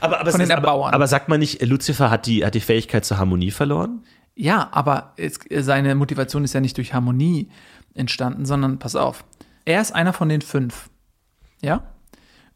[0.00, 0.94] Aber, aber, Von den ist, aber, Erbauern.
[0.94, 4.02] aber sagt man nicht, Lucifer hat die, hat die Fähigkeit zur Harmonie verloren?
[4.34, 7.50] Ja, aber es, seine Motivation ist ja nicht durch Harmonie
[7.94, 9.24] entstanden, sondern pass auf.
[9.64, 10.88] Er ist einer von den fünf.
[11.60, 11.82] Ja?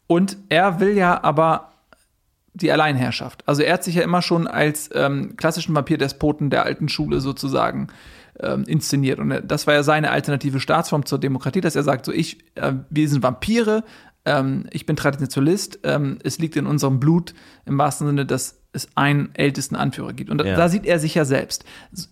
[0.07, 1.73] Und er will ja aber
[2.55, 3.43] die Alleinherrschaft.
[3.49, 7.89] Also er hat sich ja immer schon als ähm, klassischen Vampirdespoten der alten Schule sozusagen
[8.39, 9.19] ähm, inszeniert.
[9.19, 12.75] Und das war ja seine alternative Staatsform zur Demokratie, dass er sagt, so ich, äh,
[12.91, 13.85] wir sind Vampire,
[14.25, 17.35] ähm, ich bin Traditionalist, ähm, es liegt in unserem Blut
[17.67, 20.31] im wahrsten Sinne, dass es einen ältesten Anführer gibt.
[20.31, 20.57] Und da, Ja.
[20.57, 21.65] da sieht er sich ja selbst.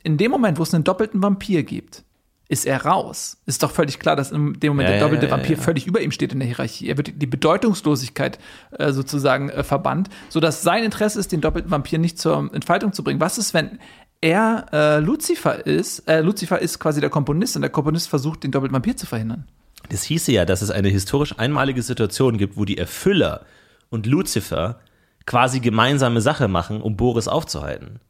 [0.03, 2.05] In dem Moment, wo es einen doppelten Vampir gibt,
[2.49, 3.39] ist er raus.
[3.47, 6.01] Ist doch völlig klar, dass in dem Moment Ja, der doppelte ja, Vampir völlig über
[6.01, 6.89] ihm steht in der Hierarchie.
[6.89, 8.41] Er wird die Bedeutungslosigkeit
[8.73, 13.05] äh, sozusagen äh, verbannt, sodass sein Interesse ist, den doppelten Vampir nicht zur Entfaltung zu
[13.05, 13.21] bringen.
[13.21, 13.79] Was ist, wenn
[14.21, 16.01] er äh, Lucifer ist?
[16.09, 19.47] Äh, Lucifer ist quasi der Komponist und der Komponist versucht, den doppelten Vampir zu verhindern.
[19.91, 23.45] Das hieße ja, dass es eine historisch einmalige Situation gibt, wo die Erfüller
[23.91, 24.81] und Lucifer
[25.27, 28.01] quasi gemeinsame Sache machen, um Boris aufzuhalten.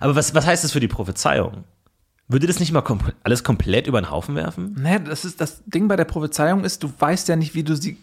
[0.00, 1.64] Aber was, was heißt das für die Prophezeiung?
[2.28, 4.74] Würde das nicht mal kom alles komplett über den Haufen werfen?
[4.78, 7.76] Naja, das ist das Ding bei der Prophezeiung ist, du weißt ja nicht, wie du
[7.76, 7.98] sie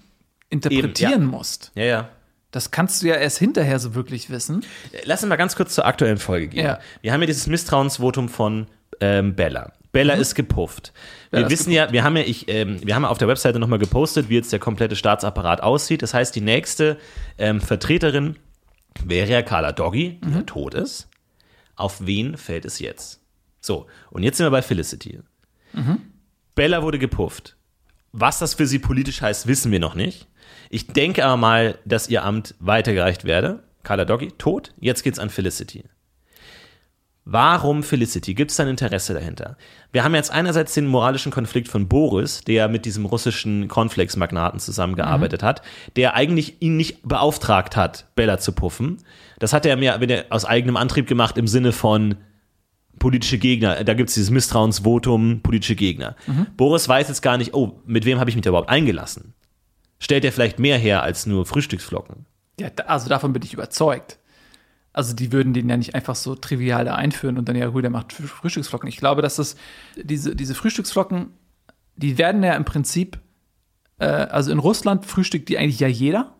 [0.49, 1.37] interpretieren Eben, ja.
[1.37, 1.71] musst.
[1.75, 2.09] Ja, ja.
[2.51, 4.63] Das kannst du ja erst hinterher so wirklich wissen.
[5.05, 6.65] Lass uns mal ganz kurz zur aktuellen Folge gehen.
[6.65, 6.79] Ja.
[7.01, 8.67] Wir haben ja dieses Misstrauensvotum von
[8.99, 9.73] ähm, Bella.
[9.93, 10.91] Bella ist gepufft.
[11.31, 11.43] Wir Mhm.
[11.43, 13.79] Bella wissen ja, wir haben ja, ich, ähm, wir haben ja auf der Webseite nochmal
[13.79, 16.01] gepostet, wie jetzt der komplette Staatsapparat aussieht.
[16.01, 16.97] Das heißt, die nächste
[17.37, 18.35] ähm, Vertreterin
[19.05, 20.35] wäre ja Carla Doggy, die Mhm.
[20.35, 21.07] ja tot ist.
[21.75, 23.21] Auf wen fällt es jetzt?
[23.61, 25.19] So, und jetzt sind wir bei Felicity.
[25.73, 26.01] Mhm.
[26.55, 27.55] Bella wurde gepufft.
[28.11, 30.27] Was das für sie politisch heißt, wissen wir noch nicht.
[30.69, 33.63] Ich denke aber mal, dass ihr Amt weitergereicht werde.
[33.83, 34.73] Carla Doggy, tot.
[34.79, 35.83] Jetzt geht's an Felicity.
[37.25, 38.33] Warum Felicity?
[38.33, 39.55] Gibt es da ein Interesse dahinter?
[39.93, 45.41] Wir haben jetzt einerseits den moralischen Konflikt von Boris, der mit diesem russischen Cornflakes-Magnaten zusammengearbeitet
[45.41, 45.61] hat,
[45.95, 48.97] der eigentlich ihn nicht beauftragt hat, Bella zu puffen.
[49.39, 52.15] Das hat er mir aus eigenem Antrieb gemacht im Sinne von
[52.99, 53.83] politische Gegner.
[53.85, 56.17] Da gibt es dieses Misstrauensvotum, politische Gegner.
[56.57, 59.33] Boris weiß jetzt gar nicht, oh, mit wem habe ich mich da überhaupt eingelassen?
[59.99, 62.25] Stellt er vielleicht mehr her als nur Frühstücksflocken?
[62.59, 64.19] Ja, also davon bin ich überzeugt.
[64.93, 67.83] Also die würden den ja nicht einfach so trivial da einführen und dann ja, gut,
[67.83, 68.87] der macht Früh- Frühstücksflocken.
[68.87, 69.55] Ich glaube, dass das
[69.95, 71.31] diese, diese Frühstücksflocken
[71.95, 73.19] die werden ja im Prinzip,
[73.99, 76.35] äh, also in Russland frühstückt die eigentlich ja jeder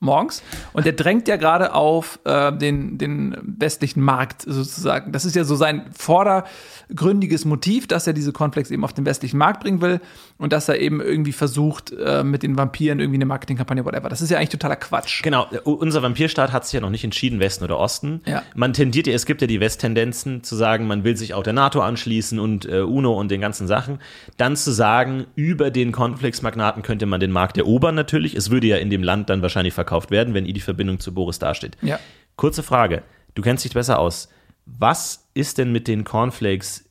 [0.00, 0.42] morgens.
[0.72, 5.10] Und der drängt ja gerade auf äh, den, den westlichen Markt sozusagen.
[5.12, 9.38] Das ist ja so sein vordergründiges Motiv, dass er diese Cornflakes eben auf den westlichen
[9.38, 10.00] Markt bringen will
[10.36, 14.08] und dass er eben irgendwie versucht, äh, mit den Vampiren irgendwie eine Marketingkampagne, whatever.
[14.08, 15.22] Das ist ja eigentlich totaler Quatsch.
[15.22, 18.20] Genau, unser Vampirstaat hat sich ja noch nicht entschieden, Westen oder Osten.
[18.24, 18.42] Ja.
[18.54, 21.54] Man tendiert ja, es gibt ja die Westtendenzen zu sagen, man will sich auch der
[21.54, 23.98] NATO anschließen und äh, UNO und den ganzen Sachen.
[24.36, 28.34] Dann zu sagen, über den Cornflakes-Magnaten könnte man den Markt erobern natürlich.
[28.36, 31.14] Es würde ja in dem Land dann wahrscheinlich verkauft werden, wenn ihr die Verbindung zu
[31.14, 31.78] Boris dasteht.
[31.80, 31.98] Ja.
[32.36, 33.02] Kurze Frage,
[33.34, 34.28] du kennst dich besser aus.
[34.66, 36.84] Was ist denn mit den Cornflakes,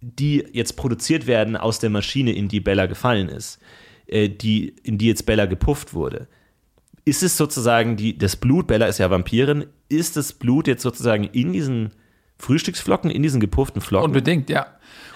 [0.00, 3.60] die jetzt produziert werden aus der Maschine, in die Bella gefallen ist,
[4.06, 6.26] äh, die, in die jetzt Bella gepufft wurde?
[7.04, 11.24] Ist es sozusagen die, das Blut, Bella ist ja Vampirin, ist das Blut jetzt sozusagen
[11.24, 11.92] in diesen
[12.42, 14.06] Frühstücksflocken, in diesen gepufften Flocken?
[14.06, 14.66] Unbedingt, ja.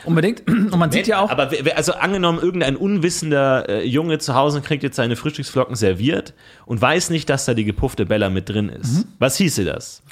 [0.04, 0.46] Unbedingt.
[0.48, 1.28] Und man sieht ja auch.
[1.28, 6.34] Aber also angenommen, irgendein unwissender äh, Junge zu Hause kriegt jetzt seine Frühstücksflocken serviert
[6.66, 8.98] und weiß nicht, dass da die gepuffte Bella mit drin ist.
[8.98, 9.04] Mhm.
[9.18, 10.02] Was hieße das?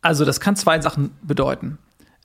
[0.00, 1.78] Also, das kann zwei Sachen bedeuten.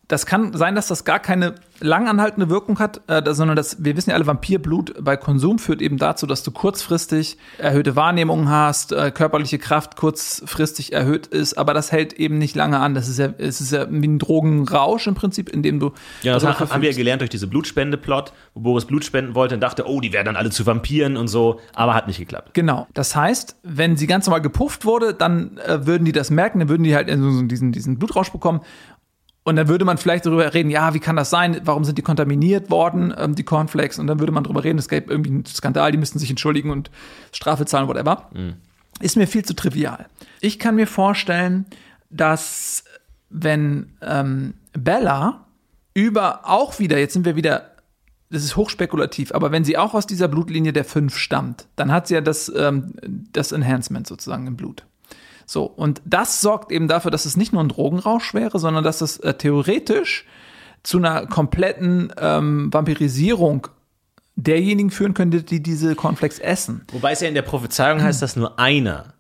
[0.10, 3.96] Das kann sein, dass das gar keine langanhaltende Wirkung hat, äh, das- sondern dass wir
[3.98, 8.94] wissen ja alle, Vampirblut bei Konsum führt eben dazu, dass du kurzfristig erhöhte Wahrnehmung hast,
[8.94, 12.94] äh, körperliche Kraft kurzfristig erhöht ist, aber das hält eben nicht lange an.
[12.94, 15.92] Das ist ja, es ist ja wie ein Drogenrausch im Prinzip, in dem du
[16.24, 19.56] Ja, das darüber haben wir ja gelernt durch diese Blutspende-Plot, wo Boris Blut spenden wollte
[19.56, 22.54] und dachte, oh, die werden dann alle zu Vampiren und so, aber hat nicht geklappt.
[22.54, 22.88] Genau.
[22.94, 26.70] Das heißt, wenn sie ganz normal gepufft wurde, dann äh, würden die das merken, dann
[26.70, 28.62] würden die halt so diesen, diesen Blutrausch bekommen.
[29.48, 31.62] Und dann würde man vielleicht darüber reden, ja, wie kann das sein?
[31.64, 33.98] Warum sind die kontaminiert worden, ähm, die Cornflakes?
[33.98, 36.70] Und dann würde man darüber reden, es gäbe irgendwie einen Skandal, die müssten sich entschuldigen
[36.70, 36.92] und
[37.32, 38.30] Strafe zahlen, whatever.
[39.00, 40.08] Ist mir viel zu trivial.
[40.42, 41.66] Ich kann mir vorstellen,
[42.10, 42.84] dass
[43.30, 45.46] wenn ähm, Bella
[45.94, 47.72] über auch wieder, jetzt sind wir wieder
[48.30, 52.08] das ist hochspekulativ, aber wenn sie auch aus dieser Blutlinie der 5 stammt, dann hat
[52.08, 52.96] sie ja das, ähm,
[53.32, 54.86] das Enhancement sozusagen im Blut.
[55.50, 59.00] So, und das sorgt eben dafür, dass es nicht nur ein Drogenrausch wäre, sondern dass
[59.00, 60.26] es äh, theoretisch
[60.84, 63.68] zu einer kompletten ähm, Vampirisierung
[64.36, 66.86] derjenigen führen könnte, die diese Cornflakes essen.
[66.92, 69.14] Wobei es ja in der Prophezeiung heißt, dass nur einer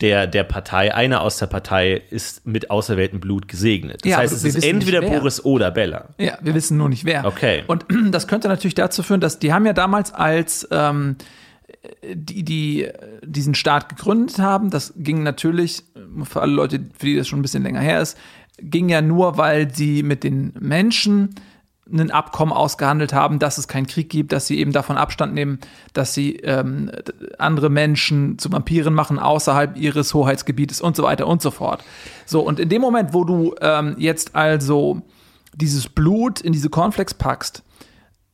[0.00, 4.02] der, der Partei, einer aus der Partei ist mit auserwähltem Blut gesegnet.
[4.02, 5.02] Das Ja, heißt, es ist entweder.
[5.02, 6.08] Boris oder Bella.
[6.18, 7.24] Ja, wir wissen nur nicht wer.
[7.24, 7.64] Okay.
[7.66, 11.16] Und das könnte natürlich dazu führen, dass die haben ja damals als ähm,
[12.14, 12.88] die, die
[13.22, 15.82] diesen Staat gegründet haben, das ging natürlich,
[16.24, 18.16] für alle Leute, für die das schon ein bisschen länger her ist,
[18.58, 21.34] ging ja nur, weil sie mit den Menschen
[21.92, 25.60] ein Abkommen ausgehandelt haben, dass es keinen Krieg gibt, dass sie eben davon Abstand nehmen,
[25.92, 26.90] dass sie ähm,
[27.38, 31.84] andere Menschen zu Vampiren machen außerhalb ihres Hoheitsgebietes und so weiter und so fort.
[32.24, 35.02] So, und in dem Moment, wo du ähm, jetzt also
[35.54, 37.62] dieses Blut in diese Cornflakes packst,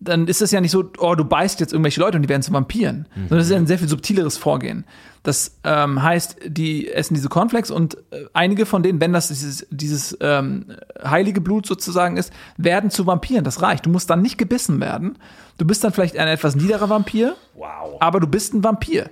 [0.05, 2.43] dann ist das ja nicht so, oh, du beißt jetzt irgendwelche Leute und die werden
[2.43, 3.07] zu Vampiren.
[3.15, 4.85] Sondern das ist ja ein sehr viel subtileres Vorgehen.
[5.23, 9.67] Das ähm, heißt, die essen diese Cornflakes und äh, einige von denen, wenn das dieses,
[9.71, 10.67] dieses ähm,
[11.05, 13.45] heilige Blut sozusagen ist, werden zu Vampiren.
[13.45, 13.87] Das reicht.
[13.87, 15.17] Du musst dann nicht gebissen werden.
[15.59, 17.99] Du bist dann vielleicht ein etwas niederer Vampir, Wow.
[18.01, 19.11] aber du bist ein Vampir.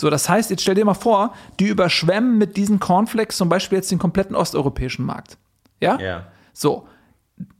[0.00, 3.76] So, das heißt, jetzt stell dir mal vor, die überschwemmen mit diesen Cornflakes zum Beispiel
[3.76, 5.36] jetzt den kompletten osteuropäischen Markt.
[5.80, 5.98] Ja?
[6.00, 6.26] Ja.
[6.52, 6.88] So.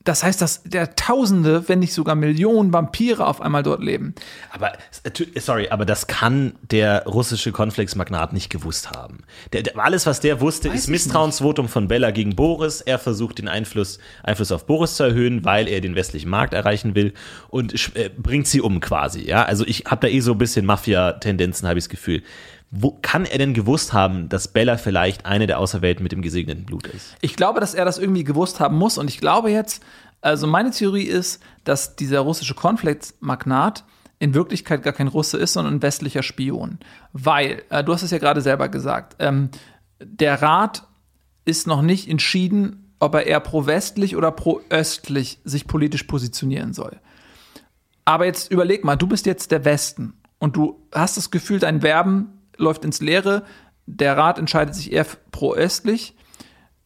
[0.04, 4.14] Das heißt, dass der Tausende, wenn nicht sogar Millionen Vampire auf einmal dort leben.
[4.50, 9.24] Aber, äh, sorry, aber das kann der russische Cornflakes-Magnat nicht gewusst haben.
[9.52, 12.80] Der, der, alles, was der wusste, ist ich Misstrauensvotum von Bella gegen Boris.
[12.80, 16.94] Er versucht, den Einfluss, Einfluss auf Boris zu erhöhen, weil er den westlichen Markt erreichen
[16.94, 17.12] will
[17.48, 19.20] und äh, bringt sie um quasi.
[19.20, 22.22] Ja, also ich habe da eh so ein bisschen Mafia-Tendenzen, habe ich das Gefühl.
[22.74, 26.64] Wo kann er denn gewusst haben, dass Bella vielleicht eine der Auserwählten mit dem gesegneten
[26.64, 27.14] Blut ist?
[27.20, 28.96] Ich glaube, dass er das irgendwie gewusst haben muss.
[28.96, 29.82] Und ich glaube jetzt,
[30.22, 33.84] also meine Theorie ist, dass dieser russische Cornflakes-Magnat
[34.18, 36.78] in Wirklichkeit gar kein Russe ist, sondern ein westlicher Spion.
[37.12, 39.50] Weil, äh, du hast es ja gerade selber gesagt, ähm,
[40.00, 40.84] der Rat
[41.44, 47.00] ist noch nicht entschieden, ob er eher pro-westlich oder pro-östlich sich politisch positionieren soll.
[48.06, 51.82] Aber jetzt überleg mal, du bist jetzt der Westen und du hast das Gefühl, dein
[51.82, 53.44] Werben läuft ins Leere,
[53.86, 56.14] der Rat entscheidet sich eher pro-östlich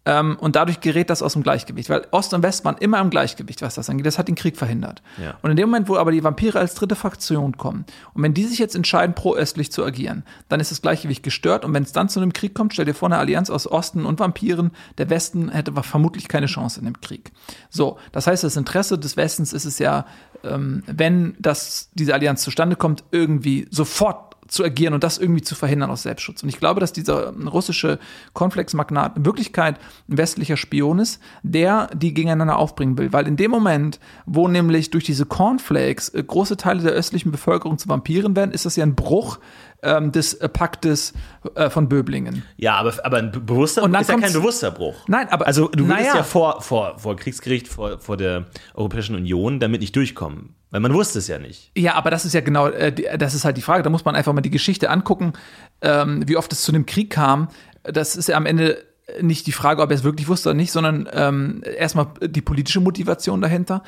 [0.06, 3.10] ähm, und dadurch gerät das aus dem Gleichgewicht, weil Ost und West waren immer im
[3.10, 4.06] Gleichgewicht, was das angeht.
[4.06, 5.02] Das hat den Krieg verhindert.
[5.20, 5.36] Ja.
[5.42, 8.44] Und in dem Moment, wo aber die Vampire als dritte Fraktion kommen und wenn die
[8.44, 12.08] sich jetzt entscheiden, pro-östlich zu agieren, dann ist das Gleichgewicht gestört und wenn es dann
[12.08, 15.48] zu einem Krieg kommt, stell dir vor, eine Allianz aus Osten und Vampiren, der Westen
[15.50, 17.32] hätte vermutlich keine Chance in dem Krieg.
[17.68, 20.06] So, das heißt, das Interesse des Westens ist es ja,
[20.44, 25.54] ähm, wenn das, diese Allianz zustande kommt, irgendwie sofort zu agieren und das irgendwie zu
[25.54, 26.42] verhindern aus Selbstschutz.
[26.42, 27.98] Und ich glaube, dass dieser russische
[28.32, 29.76] Cornflakes-Magnat in Wirklichkeit
[30.08, 33.12] ein westlicher Spion ist, der die gegeneinander aufbringen will.
[33.12, 37.78] Weil in dem Moment, wo nämlich durch diese Cornflakes äh, große Teile der östlichen Bevölkerung
[37.78, 39.38] zu Vampiren werden, ist das ja ein Bruch
[39.82, 41.12] ähm, des äh, Paktes
[41.54, 42.42] äh, von Böblingen.
[42.56, 44.94] Ja, aber, aber ein bewusster Und ist ja kein bewusster Bruch.
[45.06, 46.16] Nein, aber- Also du würdest naja.
[46.16, 50.54] ja vor, vor, vor Kriegsgericht, vor, vor der Europäischen Union damit nicht durchkommen.
[50.70, 51.70] Weil man wusste es ja nicht.
[51.76, 53.82] Ja, aber das ist ja genau, äh, das ist halt die Frage.
[53.82, 55.32] Da muss man einfach mal die Geschichte angucken,
[55.80, 57.48] ähm, wie oft es zu einem Krieg kam.
[57.84, 58.84] Das ist ja am Ende
[59.20, 62.80] nicht die Frage, ob er es wirklich wusste oder nicht, sondern ähm, erstmal die politische
[62.80, 63.84] Motivation dahinter.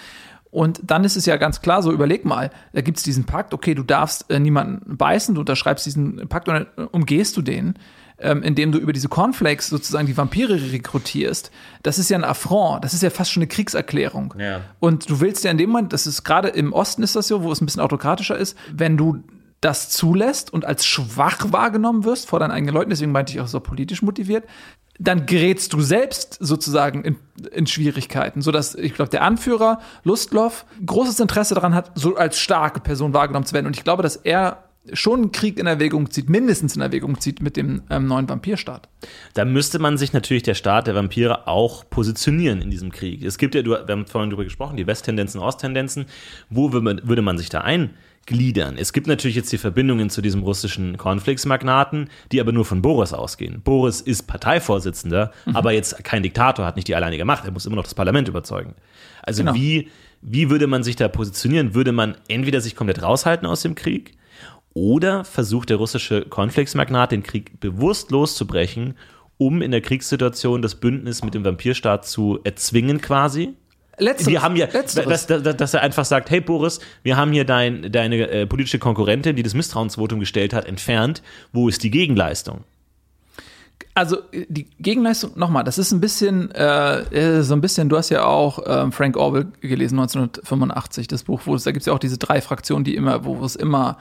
[0.50, 3.52] Und dann ist es ja ganz klar, so überleg mal, da gibt es diesen Pakt,
[3.52, 7.74] okay, du darfst äh, niemanden beißen, du unterschreibst diesen Pakt und dann umgehst du den,
[8.20, 11.50] ähm, indem du über diese Cornflakes sozusagen die Vampire rekrutierst.
[11.82, 14.34] Das ist ja ein Affront, das ist ja fast schon eine Kriegserklärung.
[14.38, 14.62] Ja.
[14.80, 17.42] Und du willst ja in dem Moment, das ist gerade im Osten ist das so,
[17.42, 19.22] wo es ein bisschen autokratischer ist, wenn du
[19.60, 23.48] das zulässt und als schwach wahrgenommen wirst vor deinen eigenen Leuten, deswegen meinte ich auch
[23.48, 24.44] so politisch motiviert,
[25.00, 27.16] dann gerätst du selbst sozusagen in,
[27.52, 32.80] in Schwierigkeiten, sodass ich glaube, der Anführer Lustloff großes Interesse daran hat, so als starke
[32.80, 33.66] Person wahrgenommen zu werden.
[33.66, 37.40] Und ich glaube, dass er schon einen Krieg in Erwägung zieht, mindestens in Erwägung zieht
[37.42, 38.88] mit dem ähm, neuen Vampirstaat.
[39.34, 43.24] Da müsste man sich natürlich der Staat der Vampire auch positionieren in diesem Krieg.
[43.24, 46.06] Es gibt ja, du, wir haben vorhin darüber gesprochen, die Westtendenzen, Osttendenzen.
[46.50, 48.76] Wo würde man, würde man sich da eingliedern?
[48.78, 53.12] Es gibt natürlich jetzt die Verbindungen zu diesem russischen Cornflakes-Magnaten, die aber nur von Boris
[53.12, 53.60] ausgehen.
[53.62, 57.44] Boris ist Parteivorsitzender, aber jetzt kein Diktator, hat nicht die alleinige Macht.
[57.44, 58.74] Er muss immer noch das Parlament überzeugen.
[59.22, 59.54] Also Genau.
[59.54, 59.88] wie,
[60.22, 61.74] wie würde man sich da positionieren?
[61.74, 64.12] Würde man entweder sich komplett raushalten aus dem Krieg
[64.78, 68.94] oder versucht der russische Cornflakes-Magnat den Krieg bewusst loszubrechen,
[69.36, 73.54] um in der Kriegssituation das Bündnis mit dem Vampirstaat zu erzwingen quasi?
[73.98, 77.44] Letzteres, Wir haben ja, dass, dass, dass er einfach sagt, hey Boris, wir haben hier
[77.44, 81.22] dein, deine äh, politische Konkurrentin, die das Misstrauensvotum gestellt hat, entfernt.
[81.52, 82.62] Wo ist die Gegenleistung?
[83.94, 88.10] Also die Gegenleistung, nochmal, das ist ein bisschen, äh, äh, so ein bisschen, du hast
[88.10, 91.92] ja auch ähm, Frank Orwell gelesen, 1985, das Buch, wo es, da gibt es ja
[91.92, 93.98] auch diese drei Fraktionen, die immer, wo es immer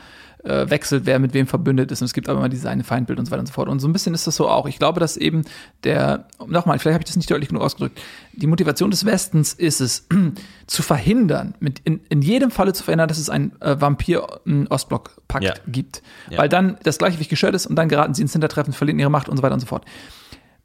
[0.48, 3.20] äh, wechselt, wer mit wem verbündet ist und es gibt aber immer dieses eine Feindbild
[3.20, 3.68] und so weiter und so fort.
[3.70, 4.66] Und so ein bisschen ist das so auch.
[4.68, 5.43] Ich glaube, dass eben
[5.84, 8.00] der, nochmal, vielleicht habe ich das nicht deutlich genug ausgedrückt,
[8.34, 10.08] die Motivation des Westens ist es,
[10.68, 15.54] zu verhindern, mit in, in jedem Falle zu verhindern, dass es einen äh, Vampir-Ostblock-Pakt Ja.
[15.68, 16.02] gibt.
[16.30, 16.39] Ja.
[16.39, 19.30] Weil dann das Gleichgewicht gestört ist und dann geraten sie ins Hintertreffen, verlieren ihre Macht
[19.30, 19.86] und so weiter und so fort.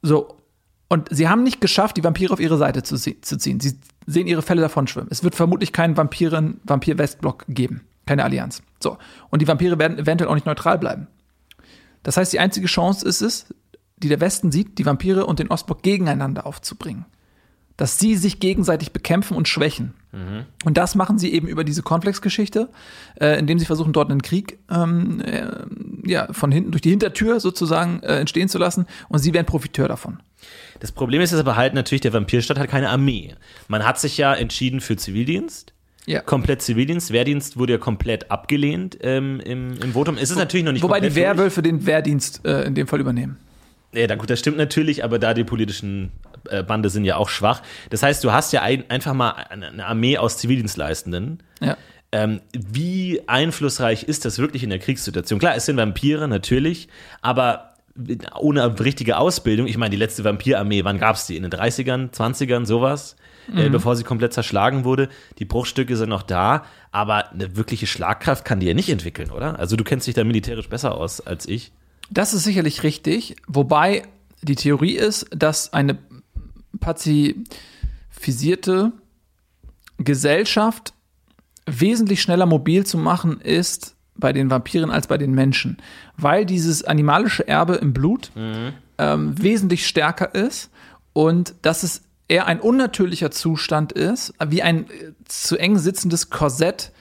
[0.01, 0.37] So.
[0.89, 3.59] Und sie haben nicht geschafft, die Vampire auf ihre Seite zu, zu ziehen.
[3.59, 5.07] Sie sehen ihre Fälle davon schwimmen.
[5.09, 7.81] Es wird vermutlich keinen Vampiren, Vampir-Westblock geben.
[8.05, 8.61] Keine Allianz.
[8.81, 8.97] So.
[9.29, 11.07] Und die Vampire werden eventuell auch nicht neutral bleiben.
[12.03, 13.53] Das heißt, die einzige Chance ist es,
[13.97, 17.05] die der Westen sieht, die Vampire und den Ostblock gegeneinander aufzubringen.
[17.77, 19.93] Dass sie sich gegenseitig bekämpfen und schwächen.
[20.63, 22.69] Und das machen sie eben über diese Konfliktgeschichte,
[23.19, 25.47] äh, indem sie versuchen, dort einen Krieg ähm, äh,
[26.05, 28.85] ja, von hinten durch die Hintertür sozusagen äh, entstehen zu lassen.
[29.09, 30.19] Und sie werden Profiteur davon.
[30.81, 33.33] Das Problem ist jetzt aber halt natürlich, der Vampirstaat hat keine Armee.
[33.67, 35.72] Man hat sich ja entschieden für Zivildienst.
[36.05, 36.21] Ja.
[36.21, 37.11] Komplett Zivildienst.
[37.13, 40.17] Wehrdienst wurde ja komplett abgelehnt ähm, im, im Votum.
[40.17, 41.15] Es ist natürlich noch nicht Wobei die durch.
[41.15, 43.37] Werwölfe den Wehrdienst äh, in dem Fall übernehmen.
[43.93, 46.11] Ja, da- gut, das stimmt natürlich, aber da die politischen
[46.49, 47.61] äh, Bande sind ja auch schwach.
[47.89, 51.41] Das heißt, du hast ja ein, einfach mal eine, eine Armee aus Zivildienstleistenden.
[51.61, 51.77] Ja.
[52.11, 55.39] Ähm, wie einflussreich ist das wirklich in der Kriegssituation?
[55.39, 56.87] Klar, es sind Vampire natürlich,
[57.21, 57.72] aber
[58.39, 61.37] ohne richtige Ausbildung, ich meine, die letzte Vampirarmee, wann gab es die?
[61.37, 63.15] In den 30ern, 20ern, sowas?
[63.53, 65.09] Äh, bevor sie komplett zerschlagen wurde.
[65.37, 69.59] Die Bruchstücke sind noch da, aber eine wirkliche Schlagkraft kann die ja nicht entwickeln, oder?
[69.59, 71.73] Also du kennst dich da militärisch besser aus als ich.
[72.09, 74.03] Das ist sicherlich richtig, wobei
[74.41, 75.97] die Theorie ist, dass eine
[76.79, 78.93] pazifisierte
[79.97, 80.93] Gesellschaft
[81.65, 85.77] wesentlich schneller mobil zu machen ist bei den Vampiren als bei den Menschen,
[86.17, 88.31] weil dieses animalische Erbe im Blut
[88.97, 90.69] ähm, wesentlich stärker ist
[91.13, 96.91] und dass es eher ein unnatürlicher Zustand ist, wie ein äh, zu eng sitzendes Korsett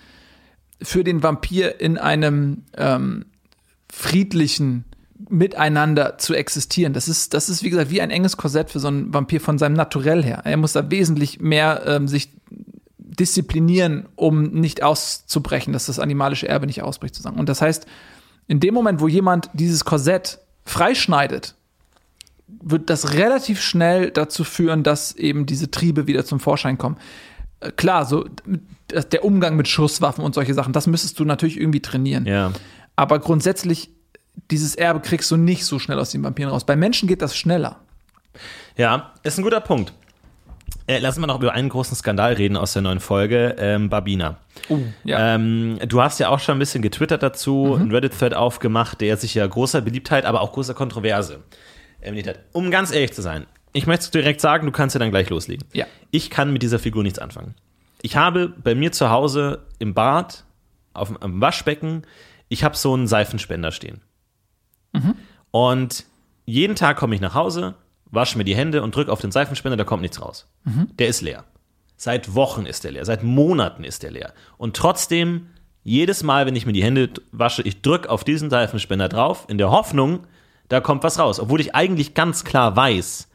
[0.80, 3.26] für den Vampir in einem ähm,
[3.90, 4.84] friedlichen
[5.28, 6.92] Miteinander zu existieren.
[6.92, 9.58] Das ist, das ist, wie gesagt, wie ein enges Korsett für so einen Vampir von
[9.58, 10.42] seinem Naturell her.
[10.44, 12.30] Er muss da wesentlich mehr ähm, sich
[13.18, 17.38] disziplinieren, um nicht auszubrechen, dass das animalische Erbe nicht ausbricht, sozusagen.
[17.38, 17.86] Und das heißt,
[18.48, 21.54] in dem Moment, wo jemand dieses Korsett freischneidet,
[22.46, 26.96] wird das relativ schnell dazu führen, dass eben diese Triebe wieder zum Vorschein kommen.
[27.60, 28.26] Äh, Klar, so
[28.90, 32.26] der Umgang mit Schusswaffen und solche Sachen, das müsstest du natürlich irgendwie trainieren.
[32.26, 32.52] Ja.
[32.94, 33.90] Aber grundsätzlich,
[34.50, 36.64] dieses Erbe kriegst du nicht so schnell aus den Vampiren raus.
[36.64, 37.80] Bei Menschen geht das schneller.
[38.76, 39.92] Ja, ist ein guter Punkt.
[40.86, 44.38] Äh, lassen wir noch über einen großen Skandal reden aus der neuen Folge, ähm, Babina.
[45.04, 45.34] Ja.
[45.34, 49.34] Ähm, du hast ja auch schon ein bisschen getwittert dazu, einen Reddit-Thread aufgemacht, der sich
[49.34, 51.40] ja großer Beliebtheit, aber auch großer Kontroverse
[52.00, 52.40] eminiert hat.
[52.52, 55.66] Um ganz ehrlich zu sein, ich möchte direkt sagen, du kannst ja dann gleich loslegen.
[55.72, 55.86] Ja.
[56.10, 57.54] Ich kann mit dieser Figur nichts anfangen.
[58.02, 60.44] Ich habe bei mir zu Hause im Bad,
[60.94, 62.02] auf dem Waschbecken,
[62.48, 64.00] ich habe so einen Seifenspender stehen.
[65.52, 66.04] Und
[66.44, 67.74] jeden Tag komme ich nach Hause,
[68.12, 70.46] wasche mir die Hände und drücke auf den Seifenspender, da kommt nichts raus.
[70.98, 71.44] Der ist leer.
[71.96, 74.32] Seit Wochen ist der leer, seit Monaten ist der leer.
[74.58, 75.48] Und trotzdem,
[75.82, 79.58] jedes Mal, wenn ich mir die Hände wasche, ich drücke auf diesen Seifenspender drauf, in
[79.58, 80.20] der Hoffnung,
[80.68, 81.40] da kommt was raus.
[81.40, 83.28] Obwohl ich eigentlich ganz klar weiß,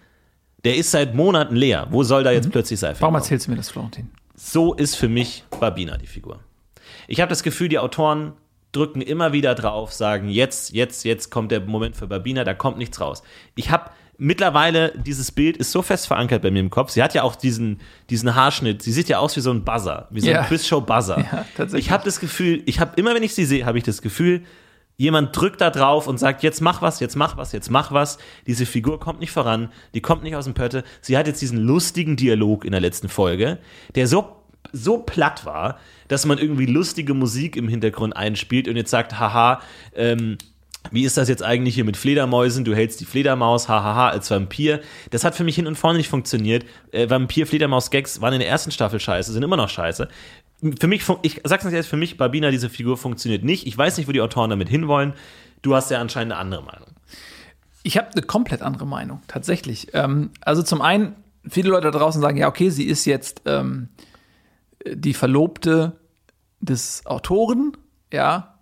[0.64, 1.88] der ist seit Monaten leer.
[1.92, 4.12] Wo soll da jetzt plötzlich Seife Warum erzählst du mir das, Florentin?
[4.36, 6.40] So ist für mich Babina die Figur.
[7.08, 8.34] Ich habe das Gefühl, die Autoren
[8.72, 12.78] drücken immer wieder drauf, sagen, jetzt, jetzt, jetzt kommt der Moment für Babina, da kommt
[12.78, 13.24] nichts raus.
[13.56, 16.92] Ich habe mittlerweile, dieses Bild ist so fest verankert bei mir im Kopf.
[16.92, 18.82] Sie hat ja auch diesen, diesen Haarschnitt.
[18.82, 20.42] Sie sieht ja aus wie so ein Buzzer, wie so Ja.
[20.42, 21.18] ein Quizshow-Buzzer.
[21.32, 21.86] Ja, tatsächlich.
[21.88, 24.44] Ich habe das Gefühl, ich habe immer, wenn ich sie sehe, habe ich das Gefühl,
[24.96, 28.18] jemand drückt da drauf und sagt, jetzt mach was, jetzt mach was, jetzt mach was.
[28.48, 30.84] Diese Figur kommt nicht voran, die kommt nicht aus dem Pötte.
[31.02, 33.60] Sie hat jetzt diesen lustigen Dialog in der letzten Folge,
[33.96, 34.34] der so
[34.74, 35.78] so platt war,
[36.10, 39.62] dass man irgendwie lustige Musik im Hintergrund einspielt und jetzt sagt, haha,
[39.96, 40.38] ähm,
[40.92, 42.66] wie ist das jetzt eigentlich hier mit Fledermäusen?
[42.66, 44.82] Du hältst die Fledermaus, hahaha, als Vampir.
[45.12, 46.66] Das hat für mich hin und vorne nicht funktioniert.
[46.92, 50.08] Äh, Vampir-Fledermaus-Gags waren in der ersten Staffel scheiße, sind immer noch scheiße.
[50.80, 53.68] Für mich, ich sag's nicht jetzt, für mich, Babina, diese Figur funktioniert nicht.
[53.68, 55.14] Ich weiß nicht, wo die Autoren damit hinwollen.
[55.62, 56.88] Du hast ja anscheinend eine andere Meinung.
[57.84, 59.94] Ich habe eine komplett andere Meinung, tatsächlich.
[59.94, 61.16] Ähm, also zum einen,
[61.48, 63.90] viele Leute da draußen sagen, ja, okay, sie ist jetzt ähm,
[64.86, 65.94] die Verlobte
[66.60, 67.78] des Autoren,
[68.12, 68.57] ja.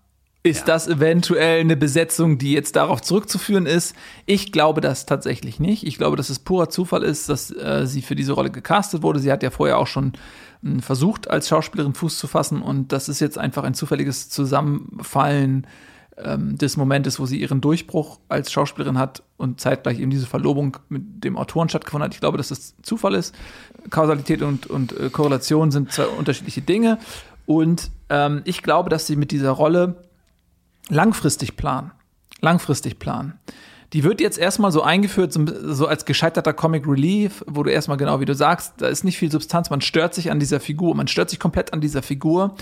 [0.46, 3.96] Ist das eventuell eine Besetzung, die jetzt darauf zurückzuführen ist?
[4.28, 5.88] Ich glaube das tatsächlich nicht.
[5.88, 9.20] Ich glaube, dass es purer Zufall ist, dass äh, sie für diese Rolle gecastet wurde.
[9.20, 10.14] Sie hat ja vorher auch schon
[10.62, 15.66] mh, versucht, als Schauspielerin Fuß zu fassen und das ist jetzt einfach ein zufälliges Zusammenfallen
[16.18, 20.78] ähm, des Momentes, wo sie ihren Durchbruch als Schauspielerin hat und zeitgleich eben diese Verlobung
[20.90, 22.14] mit dem Autoren stattgefunden hat.
[22.14, 23.34] Ich glaube, dass das Zufall ist.
[23.90, 27.00] Kausalität und, und äh, Korrelation sind zwei unterschiedliche Dinge.
[27.48, 29.96] Und ähm, ich glaube, dass sie mit dieser Rolle
[30.90, 31.92] langfristig planen.
[32.42, 33.40] Langfristig planen.
[33.94, 38.20] Die wird jetzt erstmal so eingeführt, so, als gescheiterter Comic Relief, wo du erstmal genau
[38.20, 41.08] wie du sagst, da ist nicht viel Substanz, man stört sich an dieser Figur, man
[41.08, 42.56] stört sich komplett an dieser Figur.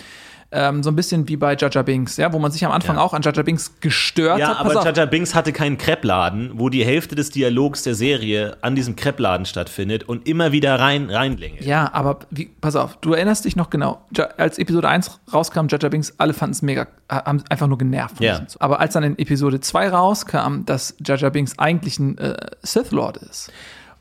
[0.54, 3.02] Ähm, so ein bisschen wie bei Jaja Binks, ja, wo man sich am Anfang Ja.
[3.02, 4.58] auch an Jaja Binks gestört Ja, hat.
[4.60, 4.86] Pass aber auf.
[4.86, 9.46] Jaja Binks hatte keinen Kreppladen, wo die Hälfte des Dialogs der Serie an diesem Kreppladen
[9.46, 11.66] stattfindet und immer wieder rein, reinlängelt.
[11.66, 15.68] Ja, aber wie, pass auf, du erinnerst dich noch genau, ja, als Episode 1 rauskam,
[15.70, 18.20] Jaja Binks, alle fanden es mega, haben einfach nur genervt.
[18.20, 18.48] Ja.
[18.48, 18.62] Zug.
[18.62, 23.18] Aber als dann in Episode 2 rauskam, dass Jaja Binks eigentlich ein äh, Sith Lord
[23.18, 23.52] ist.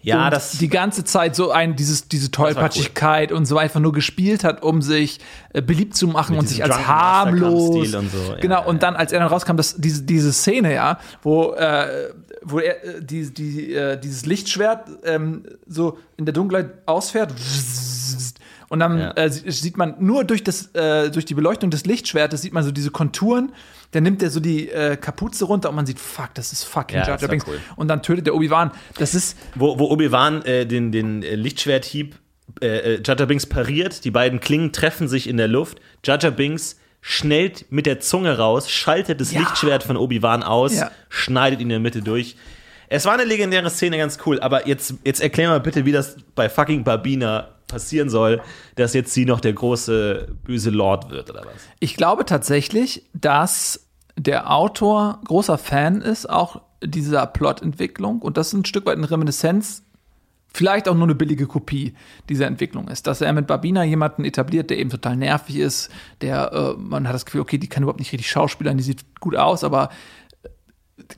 [0.05, 0.59] Ja, und das.
[0.59, 4.83] die ganze Zeit so ein, dieses, diese Tollpatschigkeit und so einfach nur gespielt hat, um
[4.83, 5.21] sich
[5.53, 7.95] äh, beliebt zu machen und diesem sich als Drunken harmlos.
[7.95, 10.75] Und so, ja, genau, ja, und dann, als er dann rauskam, dass diese, diese Szene,
[10.75, 12.11] ja, wo, äh,
[12.43, 17.33] wo er äh, die, die, äh, dieses Lichtschwert ähm, so in der Dunkelheit ausfährt.
[18.69, 19.11] Und dann Ja.
[19.13, 22.65] äh, sie- sieht man nur durch, das, äh, durch die Beleuchtung des Lichtschwertes, sieht man
[22.65, 23.53] so diese Konturen.
[23.93, 26.99] Dann nimmt er so die äh, Kapuze runter und man sieht, fuck, das ist fucking
[26.99, 27.47] Ja, Jar Binks.
[27.47, 27.59] cool.
[27.77, 28.73] Und dann tötet der Obi-Wan.
[28.99, 32.17] Das ist, wo, wo Obi-Wan äh, den, den äh, Lichtschwerthieb
[32.61, 32.67] äh,
[32.97, 35.81] äh, Jaja Binks pariert, die beiden Klingen treffen sich in der Luft.
[36.05, 39.41] Jaja Binks schnellt mit der Zunge raus, schaltet das Ja.
[39.41, 40.91] Lichtschwert von Obi-Wan aus, Ja.
[41.09, 42.37] schneidet ihn in der Mitte durch.
[42.89, 46.17] Es war eine legendäre Szene, ganz cool, aber jetzt, jetzt erklär mal bitte, wie das
[46.35, 48.41] bei fucking Babina passieren soll,
[48.77, 51.63] dass jetzt sie noch der große böse Lord wird, oder was?
[51.81, 58.21] Ich glaube tatsächlich, dass der Autor großer Fan ist, auch dieser Plotentwicklung.
[58.21, 59.85] Und das ist ein Stück weit eine Reminiszenz,
[60.53, 61.95] vielleicht auch nur eine billige Kopie
[62.29, 63.07] dieser Entwicklung ist.
[63.07, 67.15] Dass er mit Babina jemanden etabliert, der eben total nervig ist, der, äh, man hat
[67.15, 69.89] das Gefühl, okay, die kann überhaupt nicht richtig schauspielern, die sieht gut aus, aber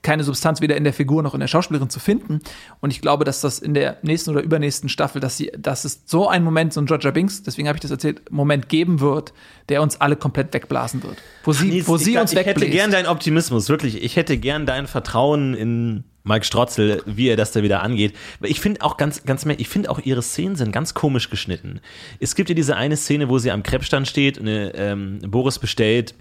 [0.02, 2.40] keine Substanz weder in der Figur noch in der Schauspielerin zu finden.
[2.80, 6.02] Und ich glaube, dass das in der nächsten oder übernächsten Staffel, dass sie, dass es
[6.06, 9.32] so einen Moment, so ein Georgia Binks, deswegen habe ich das erzählt, Moment geben wird,
[9.68, 11.16] der uns alle komplett wegblasen wird.
[11.44, 12.72] Wo sie, Nils, wo sie ich, uns ich hätte wegbläst.
[12.72, 14.02] gern deinen Optimismus, wirklich.
[14.02, 18.14] Ich hätte gern dein Vertrauen in Mike Strotzel, wie er das da wieder angeht.
[18.40, 21.80] Ich finde auch ganz, ganz mehr, ich finde auch ihre Szenen sind ganz komisch geschnitten.
[22.18, 25.58] Es gibt ja diese eine Szene, wo sie am Krebsstand steht und äh, ähm, Boris
[25.58, 26.14] bestellt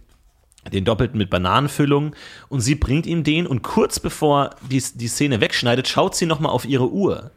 [0.72, 2.16] den doppelten mit Bananenfüllung
[2.50, 6.52] und sie bringt ihm den und kurz bevor die, die Szene wegschneidet, schaut sie nochmal
[6.52, 7.32] auf ihre Uhr.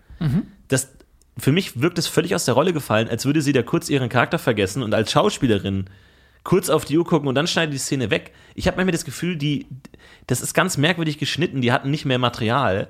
[0.68, 0.90] Das,
[1.36, 4.08] für mich wirkt es völlig aus der Rolle gefallen, als würde sie da kurz ihren
[4.08, 5.86] Charakter vergessen und als Schauspielerin
[6.44, 8.32] kurz auf die Uhr gucken und dann schneidet die Szene weg.
[8.54, 9.66] Ich habe manchmal das Gefühl, die,
[10.28, 12.88] das ist ganz merkwürdig geschnitten, die hatten nicht mehr Material.